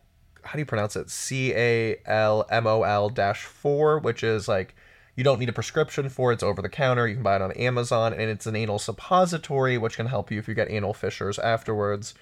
[0.47, 1.11] How do you pronounce it?
[1.11, 4.74] C A L M O L dash four, which is like
[5.14, 6.30] you don't need a prescription for.
[6.30, 6.34] it.
[6.34, 7.07] It's over the counter.
[7.09, 10.38] You can buy it on Amazon, and it's an anal suppository, which can help you
[10.38, 12.14] if you get anal fissures afterwards.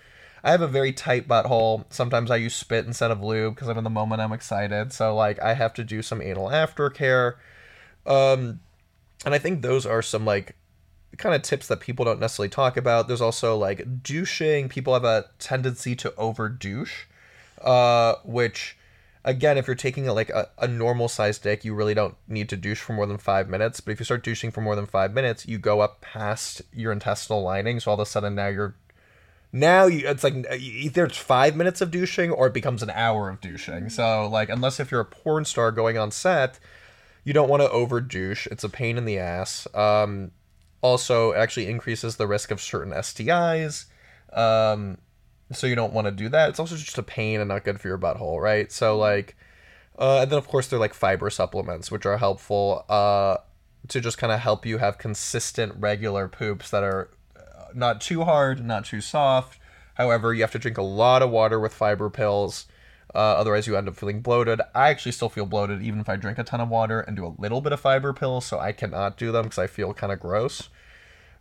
[0.45, 1.85] I have a very tight butthole.
[1.89, 4.93] Sometimes I use spit instead of lube because I'm in the moment I'm excited.
[4.93, 7.37] So like I have to do some anal aftercare.
[8.07, 8.61] Um,
[9.25, 10.55] and I think those are some like
[11.17, 13.09] kind of tips that people don't necessarily talk about.
[13.09, 14.69] There's also like douching.
[14.69, 17.05] People have a tendency to over douche,
[17.65, 18.77] uh, which
[19.25, 22.57] again, if you're taking like a, a normal sized dick, you really don't need to
[22.57, 23.81] douche for more than five minutes.
[23.81, 26.93] But if you start douching for more than five minutes, you go up past your
[26.93, 27.81] intestinal lining.
[27.81, 28.77] So all of a sudden now you're
[29.53, 33.31] now you, it's like either it's five minutes of douching or it becomes an hour
[33.31, 33.89] of douching.
[33.89, 36.61] So like unless if you're a porn star going on set,
[37.25, 38.47] you don't want to over douche.
[38.51, 39.67] It's a pain in the ass.
[39.75, 40.33] Um,
[40.83, 43.87] also, it actually increases the risk of certain STIs.
[44.35, 44.99] Um,
[45.53, 46.51] so you don't want to do that.
[46.51, 48.71] It's also just a pain and not good for your butthole, right?
[48.73, 49.37] So like,
[49.99, 53.37] uh, and then of course they're like fiber supplements, which are helpful uh,
[53.89, 58.25] to just kind of help you have consistent, regular poops that are uh, not too
[58.25, 59.59] hard, not too soft.
[59.95, 62.67] However, you have to drink a lot of water with fiber pills.
[63.15, 64.61] Uh, otherwise, you end up feeling bloated.
[64.75, 67.25] I actually still feel bloated even if I drink a ton of water and do
[67.25, 70.13] a little bit of fiber pills, so I cannot do them because I feel kind
[70.13, 70.69] of gross.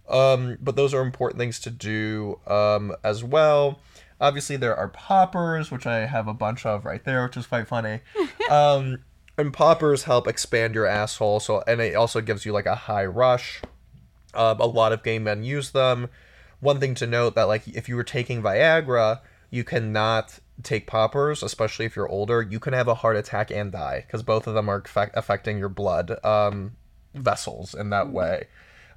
[0.10, 3.80] Um, but those are important things to do um, as well.
[4.20, 7.68] Obviously, there are poppers, which I have a bunch of right there, which is quite
[7.68, 8.00] funny.
[8.50, 9.00] um,
[9.38, 13.06] and poppers help expand your asshole, so and it also gives you like a high
[13.06, 13.62] rush.
[14.34, 16.10] Um, a lot of gay men use them.
[16.60, 21.44] One thing to note that like if you were taking Viagra, you cannot take poppers,
[21.44, 22.42] especially if you're older.
[22.42, 25.58] You can have a heart attack and die because both of them are affect- affecting
[25.58, 26.74] your blood um,
[27.14, 28.48] vessels in that way.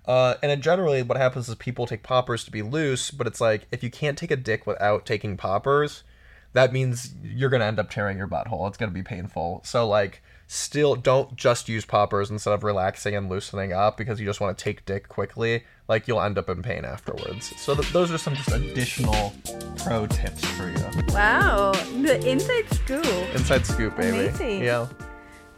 [0.06, 3.40] Uh, and then generally, what happens is people take poppers to be loose, but it's
[3.40, 6.04] like if you can't take a dick without taking poppers,
[6.52, 8.68] that means you're gonna end up tearing your butthole.
[8.68, 9.62] It's gonna be painful.
[9.64, 14.26] So like, still don't just use poppers instead of relaxing and loosening up because you
[14.26, 15.64] just want to take dick quickly.
[15.88, 17.52] Like you'll end up in pain afterwards.
[17.56, 19.34] So th- those are some just additional
[19.78, 20.76] pro tips for you.
[21.12, 23.04] Wow, the inside scoop.
[23.34, 24.28] Inside scoop, baby.
[24.28, 24.62] Amazing.
[24.62, 24.86] Yeah.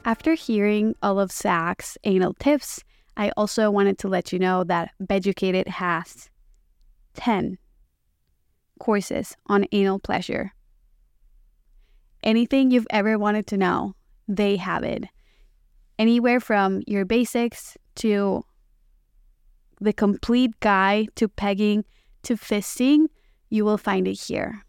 [0.04, 2.82] After hearing all of Zach's anal tips,
[3.18, 6.30] I also wanted to let you know that Beducated has
[7.14, 7.58] 10
[8.78, 10.52] courses on anal pleasure.
[12.22, 13.96] Anything you've ever wanted to know,
[14.28, 15.04] they have it.
[15.98, 18.44] Anywhere from your basics to
[19.80, 21.84] the complete guide to pegging
[22.22, 23.06] to fisting,
[23.50, 24.62] you will find it here.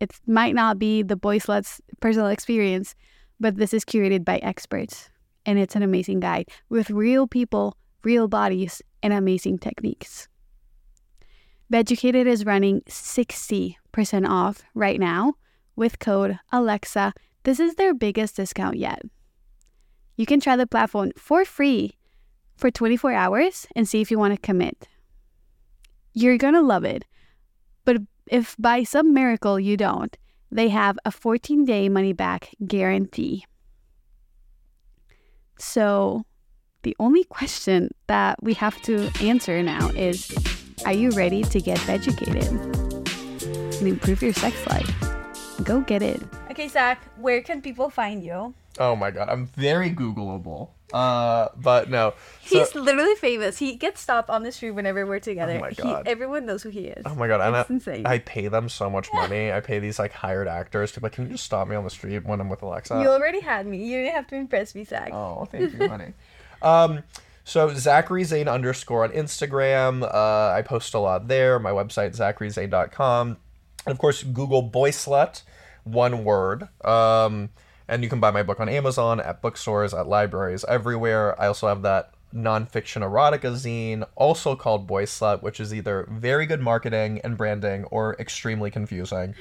[0.00, 2.96] It might not be the boy slut's personal experience,
[3.38, 5.08] but this is curated by experts
[5.46, 10.28] and it's an amazing guide with real people, real bodies, and amazing techniques.
[11.70, 13.76] Beducated is running 60%
[14.28, 15.34] off right now
[15.74, 17.14] with code Alexa.
[17.44, 19.00] This is their biggest discount yet.
[20.16, 21.96] You can try the platform for free
[22.56, 24.86] for 24 hours and see if you want to commit.
[26.12, 27.04] You're going to love it.
[27.84, 30.16] But if by some miracle you don't,
[30.50, 33.46] they have a 14 day money back guarantee.
[35.62, 36.24] So,
[36.82, 40.28] the only question that we have to answer now is
[40.84, 44.90] Are you ready to get educated and improve your sex life?
[45.62, 46.20] Go get it.
[46.50, 48.54] Okay, Zach, where can people find you?
[48.78, 50.70] Oh my god, I'm very Googleable.
[50.92, 52.12] Uh, but no.
[52.44, 53.58] So- He's literally famous.
[53.58, 55.54] He gets stopped on the street whenever we're together.
[55.56, 56.06] Oh my He- God.
[56.06, 57.02] everyone knows who he is.
[57.06, 58.06] Oh my god, and It's I, insane.
[58.06, 59.50] I pay them so much money.
[59.52, 61.84] I pay these like hired actors to be like, can you just stop me on
[61.84, 63.00] the street when I'm with Alexa?
[63.00, 63.78] you already had me.
[63.84, 65.10] You didn't have to impress me, Zach.
[65.12, 66.12] Oh, thank you, honey.
[66.60, 67.02] Um,
[67.44, 70.02] so Zachary Zane underscore on Instagram.
[70.02, 71.58] Uh, I post a lot there.
[71.58, 73.36] My website zacharyzane.com.
[73.86, 75.42] And of course, Google Boy Slut,
[75.84, 76.68] one word.
[76.84, 77.48] Um,
[77.92, 81.40] and you can buy my book on Amazon, at bookstores, at libraries, everywhere.
[81.40, 86.46] I also have that nonfiction erotica zine, also called Boy Slut, which is either very
[86.46, 89.34] good marketing and branding or extremely confusing.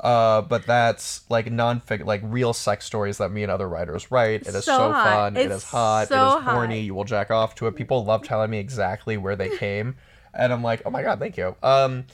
[0.00, 4.40] Uh, but that's like non-fic, like real sex stories that me and other writers write.
[4.42, 5.36] It is So so, fun.
[5.36, 6.08] it It's hot.
[6.08, 6.78] so it is horny.
[6.80, 6.84] hot.
[6.86, 7.76] You will jack off to it.
[7.76, 9.94] People love telling me exactly where they came,
[10.34, 11.54] and I'm like, oh my god, thank you.
[11.62, 12.06] Um,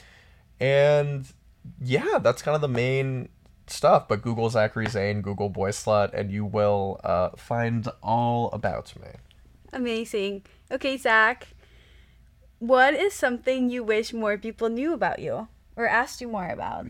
[0.59, 1.25] and
[1.81, 3.29] yeah, that's kind of the main
[3.71, 4.07] stuff.
[4.07, 9.09] But Google Zachary Zane, Google Boy Slut, and you will uh, find all about me.
[9.73, 10.45] Amazing.
[10.71, 11.47] Okay, Zach.
[12.59, 16.87] What is something you wish more people knew about you or asked you more about?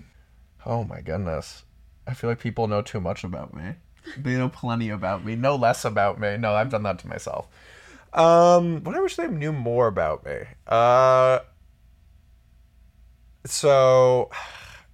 [0.66, 1.64] Oh my goodness.
[2.08, 3.76] I feel like people know too much about me.
[4.18, 5.36] They know plenty about me.
[5.36, 6.38] No less about me.
[6.38, 7.48] No, I've done that to myself.
[8.14, 10.40] Um, what I wish they knew more about me.
[10.66, 11.40] Uh,
[13.46, 14.32] so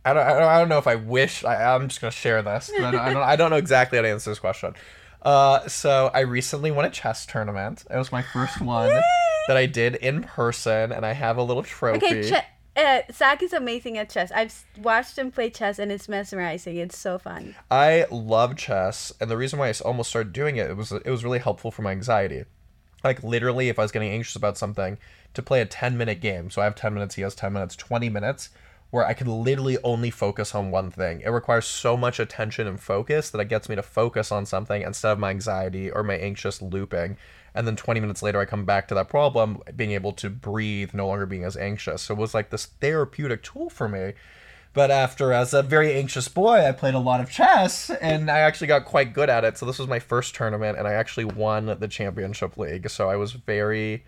[0.05, 1.43] I don't, I don't, I don't know if I wish.
[1.43, 2.71] I, I'm just gonna share this.
[2.77, 4.73] I don't, I don't, I don't know exactly how to answer this question.
[5.21, 7.83] Uh, so I recently won a chess tournament.
[7.89, 9.01] It was my first one
[9.47, 11.97] that I did in person, and I have a little trophy.
[12.05, 12.45] Okay, che-
[12.77, 14.31] uh, Zach is amazing at chess.
[14.31, 16.77] I've watched him play chess and it's mesmerizing.
[16.77, 17.55] It's so fun.
[17.71, 21.09] I love chess, and the reason why I almost started doing it, it was it
[21.09, 22.43] was really helpful for my anxiety.
[23.03, 24.97] Like literally, if I was getting anxious about something,
[25.33, 26.51] to play a ten minute game.
[26.51, 28.49] So I have ten minutes, he has ten minutes, twenty minutes,
[28.95, 31.19] where I can literally only focus on one thing.
[31.19, 34.83] It requires so much attention and focus that it gets me to focus on something
[34.83, 37.17] instead of my anxiety or my anxious looping.
[37.53, 40.93] And then 20 minutes later, I come back to that problem, being able to breathe,
[40.93, 42.03] no longer being as anxious.
[42.03, 44.13] So it was like this therapeutic tool for me.
[44.71, 48.39] But after, as a very anxious boy, I played a lot of chess and I
[48.39, 49.57] actually got quite good at it.
[49.57, 52.89] So this was my first tournament and I actually won the championship league.
[52.89, 54.05] So I was very,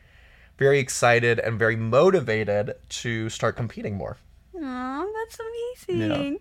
[0.58, 4.16] very excited and very motivated to start competing more.
[4.62, 5.38] Aw, that's
[5.88, 6.40] amazing.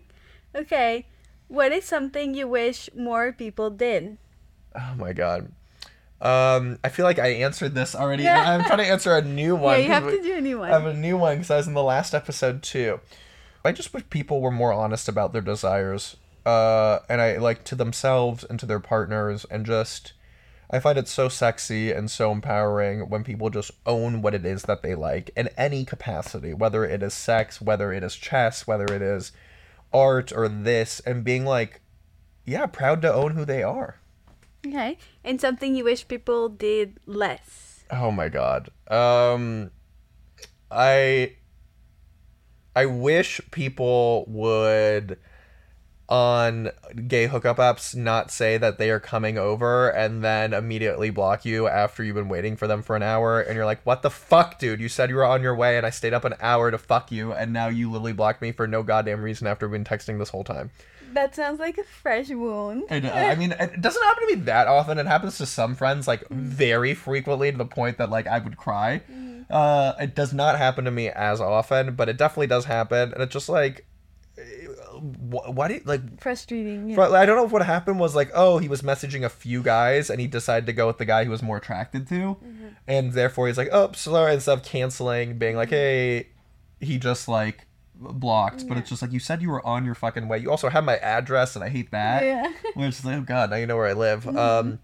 [0.55, 1.05] Okay,
[1.47, 4.17] what is something you wish more people did?
[4.79, 5.51] Oh my god.
[6.19, 8.23] Um, I feel like I answered this already.
[8.23, 8.41] Yeah.
[8.53, 9.79] I'm trying to answer a new one.
[9.79, 10.69] yeah, you have we- to do a new one.
[10.69, 12.99] I have a new one because I was in the last episode too.
[13.63, 16.15] I just wish people were more honest about their desires,
[16.45, 20.13] uh, and I like to themselves and to their partners, and just
[20.69, 24.63] I find it so sexy and so empowering when people just own what it is
[24.63, 28.83] that they like in any capacity, whether it is sex, whether it is chess, whether
[28.85, 29.31] it is
[29.93, 31.79] art or this, and being like,
[32.45, 33.99] yeah, proud to own who they are.
[34.65, 37.85] okay, and something you wish people did less.
[37.89, 38.69] Oh my god.
[38.89, 39.71] Um
[40.69, 41.35] I
[42.75, 45.17] I wish people would
[46.09, 46.71] on
[47.07, 51.67] gay hookup apps not say that they are coming over and then immediately block you
[51.67, 54.57] after you've been waiting for them for an hour and you're like, "What the fuck,
[54.57, 54.79] dude?
[54.79, 57.11] You said you were on your way and I stayed up an hour to fuck
[57.11, 60.17] you and now you literally blocked me for no goddamn reason after we've been texting
[60.19, 60.71] this whole time."
[61.13, 62.83] That sounds like a fresh wound.
[62.89, 64.97] And, uh, I mean, it doesn't happen to me that often.
[64.99, 68.57] It happens to some friends, like very frequently, to the point that like I would
[68.57, 69.01] cry.
[69.49, 73.23] Uh, it does not happen to me as often, but it definitely does happen, and
[73.23, 73.85] it's just like,
[75.13, 76.21] wh- why do you, like?
[76.21, 76.89] Frustrating.
[76.89, 76.95] Yeah.
[76.95, 79.61] fr- I don't know if what happened was like, oh, he was messaging a few
[79.61, 82.67] guys, and he decided to go with the guy he was more attracted to, mm-hmm.
[82.87, 85.75] and therefore he's like, oh, sorry, instead of canceling, being like, mm-hmm.
[85.75, 86.27] hey,
[86.79, 90.27] he just like blocked, but it's just like you said you were on your fucking
[90.27, 90.37] way.
[90.37, 92.23] You also have my address, and I hate that.
[92.23, 92.51] Yeah.
[92.75, 94.23] Where it's like, oh god, now you know where I live.
[94.25, 94.37] Mm-hmm.
[94.37, 94.79] Um,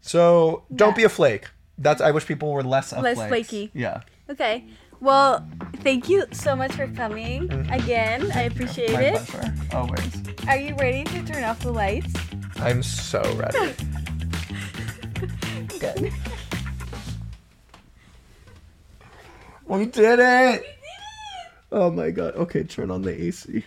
[0.00, 1.48] so don't be a flake.
[1.78, 3.48] That's I wish people were less of Less flakes.
[3.48, 3.70] flaky.
[3.74, 4.64] Yeah, Okay.
[5.00, 7.72] Well, thank you so much for coming mm-hmm.
[7.72, 8.30] again.
[8.32, 9.24] I appreciate my it.
[9.24, 9.54] pleasure.
[9.72, 10.22] Always.
[10.48, 12.12] Are you ready to turn off the lights?
[12.56, 13.74] I'm so ready.
[15.78, 16.12] Good.
[19.66, 20.64] we did it.
[21.72, 22.34] Oh my god.
[22.36, 23.64] Okay, turn on the AC.